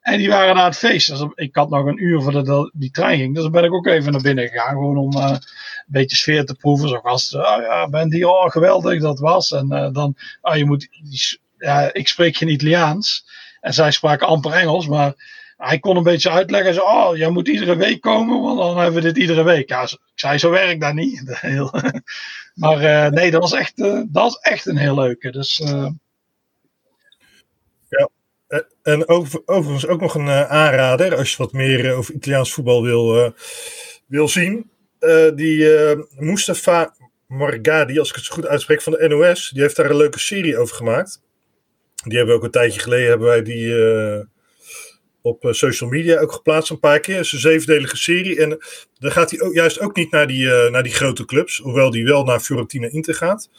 [0.02, 1.10] En die waren na het feest.
[1.10, 3.34] Dus ik had nog een uur voordat die trein ging.
[3.34, 4.74] Dus dan ben ik ook even naar binnen gegaan.
[4.74, 5.36] Gewoon om uh,
[5.88, 6.90] beetje sfeer te proeven.
[6.90, 9.52] Zo was, uh, ja, ben die, oh geweldig dat was.
[9.52, 10.88] En uh, dan, ah, je moet,
[11.58, 13.26] ja, ik spreek geen Italiaans.
[13.62, 14.88] En zij spraken amper Engels.
[14.88, 15.14] Maar
[15.58, 16.74] hij kon een beetje uitleggen.
[16.74, 19.70] Zo, oh, jij moet iedere week komen, want dan hebben we dit iedere week.
[19.70, 21.40] Ja, ik zei, zo werkt dat niet.
[22.54, 25.32] maar uh, nee, dat was, echt, uh, dat was echt een heel leuke.
[25.32, 25.64] Dus.
[27.90, 28.10] Ja,
[28.84, 33.34] en over, overigens ook nog een aanrader, als je wat meer over Italiaans voetbal wil,
[34.08, 34.71] wil zien.
[35.36, 35.68] Die
[36.16, 36.95] Mustafa
[37.28, 40.20] Morgadi, als ik het zo goed uitspreek, van de NOS, die heeft daar een leuke
[40.20, 41.22] serie over gemaakt.
[42.04, 43.74] Die hebben we ook een tijdje geleden, hebben wij die
[45.22, 47.16] op eh, social media ook geplaatst een paar keer.
[47.16, 48.41] Het is een zevendelige serie.
[48.41, 48.49] En
[48.99, 51.58] dan gaat hij ook, juist ook niet naar die, uh, naar die grote clubs.
[51.58, 53.49] Hoewel die wel naar Fiorentina Inter gaat.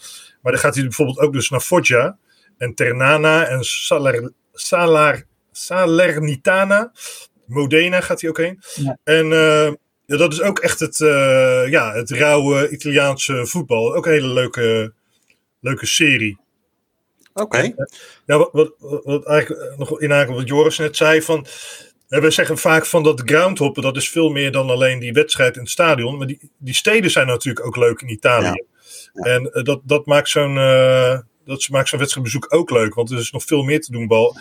[0.42, 2.18] Maar dan gaat hij bijvoorbeeld ook dus naar Foggia.
[2.58, 5.22] En Ternana en Saler, Salar,
[5.52, 6.92] Salernitana.
[7.46, 8.60] Modena gaat hij ook heen.
[8.74, 8.98] Ja.
[9.04, 9.72] En uh,
[10.12, 10.96] ja, dat is ook echt het,
[11.70, 13.94] ja, het rauwe Italiaanse voetbal.
[13.94, 14.92] Ook een hele leuke,
[15.60, 16.38] leuke serie.
[17.34, 17.72] Oké.
[18.26, 21.46] Ja, wat, wat, wat eigenlijk nog inhaken wat Joris net zei van.
[22.08, 25.60] We zeggen vaak van dat groundhoppen, dat is veel meer dan alleen die wedstrijd in
[25.60, 26.18] het stadion.
[26.18, 28.64] Maar die, die steden zijn natuurlijk ook leuk in Italië.
[29.12, 29.22] Ja.
[29.22, 32.94] En uh, dat, dat maakt zo'n uh, dat maakt zo'n wedstrijdbezoek ook leuk.
[32.94, 34.36] Want er is nog veel meer te doen, behal,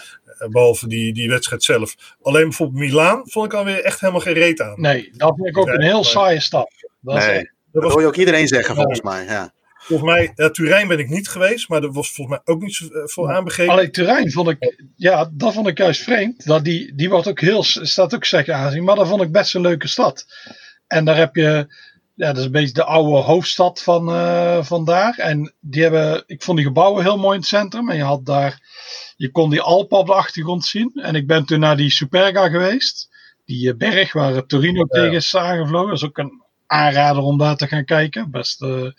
[0.49, 1.95] behalve die, die wedstrijd zelf.
[2.21, 4.81] Alleen bijvoorbeeld Milaan vond ik alweer echt helemaal geen reet aan.
[4.81, 6.71] Nee, dat vind ik ook een heel saaie stap.
[6.99, 9.23] Dat, nee, echt, dat, dat hoor je ook iedereen zeggen, volgens mij.
[9.23, 9.53] Ja.
[9.81, 12.73] Volgens mij, ja, Turijn ben ik niet geweest, maar er was volgens mij ook niet
[12.73, 13.71] zoveel uh, aanbegeven.
[13.73, 16.45] Alleen Turijn vond ik, ja, dat vond ik juist vreemd.
[16.45, 19.55] Dat die, die wordt ook heel, staat ook zeker aanzien, maar dat vond ik best
[19.55, 20.25] een leuke stad.
[20.87, 21.67] En daar heb je,
[22.21, 25.17] ja, dat is een beetje de oude hoofdstad van, uh, van daar.
[25.17, 27.89] En die hebben, ik vond die gebouwen heel mooi in het centrum.
[27.89, 28.61] En je had daar,
[29.15, 30.91] je kon die Alpen op de achtergrond zien.
[30.93, 33.09] En ik ben toen naar die Superga geweest.
[33.45, 34.85] Die uh, berg waar Torino ja.
[34.85, 35.87] tegen is aangevlogen.
[35.87, 38.31] Dat is ook een aanrader om daar te gaan kijken.
[38.31, 38.91] Best, uh,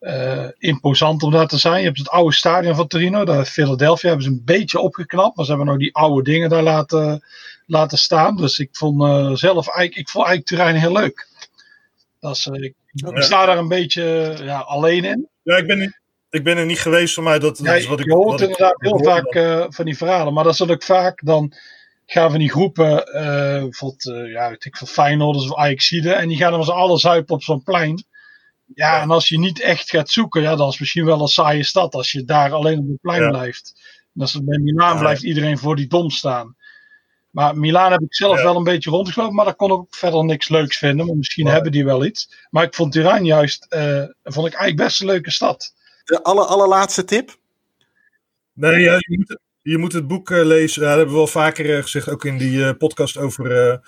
[0.00, 1.78] uh, imposant om daar te zijn.
[1.78, 5.44] Je hebt het oude stadion van Torino, daar Philadelphia hebben ze een beetje opgeknapt, maar
[5.44, 7.24] ze hebben nog die oude dingen daar laten,
[7.66, 8.36] laten staan.
[8.36, 9.02] Dus ik vond
[9.38, 11.28] zelf eigenlijk, ik vond eigenlijk Turijn heel leuk.
[12.20, 15.28] Dat is, ik, ik, sta daar een beetje ja, alleen in.
[15.42, 16.00] Ja, ik ben,
[16.30, 17.38] ik ben er niet geweest voor mij.
[17.38, 20.44] Dat, dat is wat ik, je hoort inderdaad heel vaak uh, van die verhalen, maar
[20.44, 21.54] dat is ook vaak dan
[22.06, 26.36] gaan van die groepen, uh, bijvoorbeeld, uh, ja, ik veel, Feyenoorders of Ajaxide, en die
[26.36, 28.04] gaan dan z'n allen zuipen op zo'n plein.
[28.74, 31.28] Ja, en als je niet echt gaat zoeken, ja, dan is het misschien wel een
[31.28, 33.28] saaie stad als je daar alleen op het plein ja.
[33.28, 33.72] blijft.
[34.14, 36.56] En als het bij Milaan ja, blijft iedereen voor die dom staan.
[37.30, 38.44] Maar Milaan heb ik zelf ja.
[38.44, 41.06] wel een beetje rondgelopen, maar daar kon ik verder niks leuks vinden.
[41.06, 42.46] Maar misschien hebben die wel iets.
[42.50, 45.74] Maar ik vond Turijn juist, uh, vond ik eigenlijk best een leuke stad.
[46.04, 47.38] De aller, allerlaatste tip?
[48.52, 50.82] Nee, ja, je, moet, je moet het boek uh, lezen.
[50.82, 53.80] Ja, dat hebben we wel vaker uh, gezegd, ook in die uh, podcast over,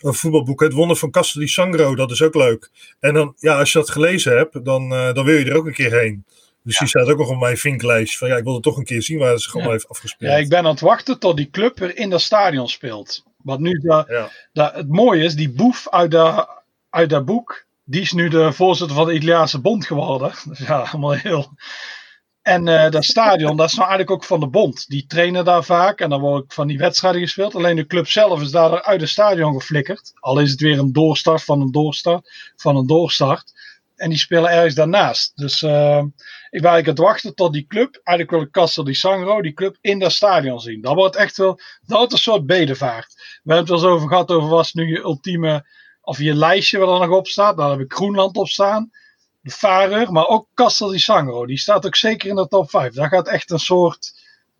[0.00, 0.66] over voetbalboeken.
[0.66, 2.70] Het Wonder van Castel di Sangro, dat is ook leuk.
[3.00, 5.72] En dan, ja, als je dat gelezen hebt, dan, dan wil je er ook een
[5.72, 6.24] keer heen.
[6.66, 8.18] Dus die staat ook nog op mijn vinklijst.
[8.18, 10.32] Van ja, ik wil het toch een keer zien waar ze gewoon heeft afgespeeld.
[10.32, 13.24] Ja, ik ben aan het wachten tot die club weer in dat stadion speelt.
[13.42, 13.78] Want nu,
[14.52, 16.48] da, het mooie is, die boef uit dat
[16.90, 20.32] uit dat boek, die is nu de voorzitter van de Italiaanse Bond geworden.
[20.48, 21.52] Dus ja, allemaal heel.
[22.42, 24.88] En uh, dat stadion, dat is nou eigenlijk ook van de bond.
[24.88, 27.54] Die trainen daar vaak en dan wordt van die wedstrijden gespeeld.
[27.54, 30.12] Alleen de club zelf is daar uit het stadion geflikkerd.
[30.14, 33.52] Al is het weer een doorstart van een doorstart van een doorstart.
[33.96, 35.32] En die spelen ergens daarnaast.
[35.34, 36.02] Dus uh,
[36.50, 39.52] ik eigenlijk aan het wachten tot die club, eigenlijk wil ik Castel di Sangro, die
[39.52, 40.80] club in dat stadion zien.
[40.80, 43.14] Dat wordt echt wel, dat een soort bedevaart.
[43.14, 45.66] We hebben het wel eens over gehad over was nu je ultieme,
[46.00, 47.56] of je lijstje waar er nog op staat.
[47.56, 48.90] Daar heb ik Groenland op staan
[49.46, 51.46] de Farer, maar ook Castel di Sangro.
[51.46, 52.92] Die staat ook zeker in de top 5.
[52.92, 54.12] Dat gaat echt een soort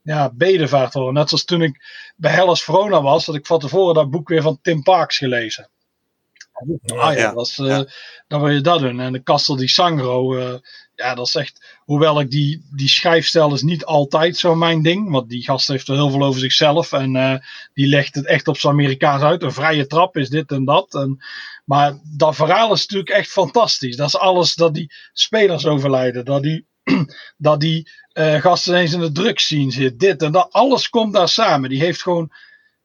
[0.02, 1.14] ja, bedevaart worden.
[1.14, 1.84] Net zoals toen ik
[2.16, 5.70] bij Hellas Verona was, dat ik van tevoren dat boek weer van Tim Parks gelezen.
[6.96, 7.86] Ah ja, dat is, uh, ja.
[8.28, 9.00] dan wil je dat doen.
[9.00, 10.54] En de Castel di Sangro, uh,
[10.94, 11.64] ja, dat is echt.
[11.84, 15.10] Hoewel ik die, die schrijfstijl is niet altijd zo mijn ding.
[15.10, 16.92] Want die gast heeft er heel veel over zichzelf.
[16.92, 17.36] En uh,
[17.74, 19.42] die legt het echt op zijn Amerikaans uit.
[19.42, 20.94] Een vrije trap is dit en dat.
[20.94, 21.24] En,
[21.64, 23.96] maar dat verhaal is natuurlijk echt fantastisch.
[23.96, 26.24] Dat is alles dat die spelers overlijden.
[26.24, 26.66] Dat die,
[27.36, 29.98] dat die uh, gasten ineens in de drugs zien zit.
[29.98, 30.52] Dit en dat.
[30.52, 31.70] Alles komt daar samen.
[31.70, 32.32] Die heeft gewoon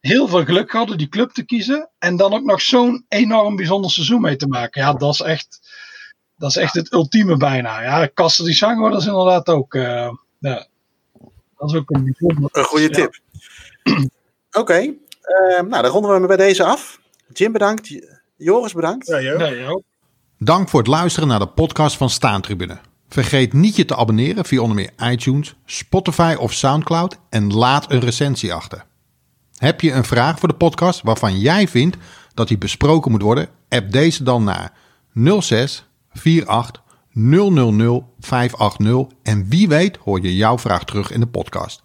[0.01, 1.89] heel veel geluk gehad om die club te kiezen.
[1.99, 4.81] En dan ook nog zo'n enorm bijzonder seizoen mee te maken.
[4.81, 5.59] Ja, dat is echt,
[6.37, 7.81] dat is echt het ultieme bijna.
[7.81, 10.67] Ja, Castel di Sangro, dat is inderdaad ook, uh, ja,
[11.57, 12.49] dat is ook een bijzonder.
[12.51, 12.89] Een goede ja.
[12.89, 13.19] tip.
[14.51, 14.85] Oké, okay.
[14.85, 16.99] uh, nou dan ronden we bij deze af.
[17.33, 17.99] Jim bedankt,
[18.37, 19.07] Joris bedankt.
[19.07, 19.39] Ja, jo.
[19.39, 19.83] Ja, jo.
[20.37, 22.77] Dank voor het luisteren naar de podcast van Staantribune.
[23.09, 27.99] Vergeet niet je te abonneren via onder meer iTunes, Spotify of Soundcloud en laat een
[27.99, 28.85] recensie achter.
[29.61, 31.97] Heb je een vraag voor de podcast waarvan jij vindt
[32.33, 33.49] dat die besproken moet worden?
[33.69, 34.73] App deze dan naar
[35.39, 36.81] 06 48
[37.13, 41.83] 000 580 en wie weet hoor je jouw vraag terug in de podcast.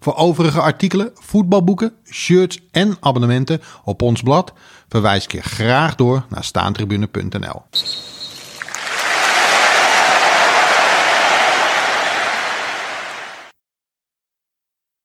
[0.00, 4.52] Voor overige artikelen, voetbalboeken, shirts en abonnementen op ons blad
[4.88, 7.62] verwijs ik je graag door naar staantribune.nl.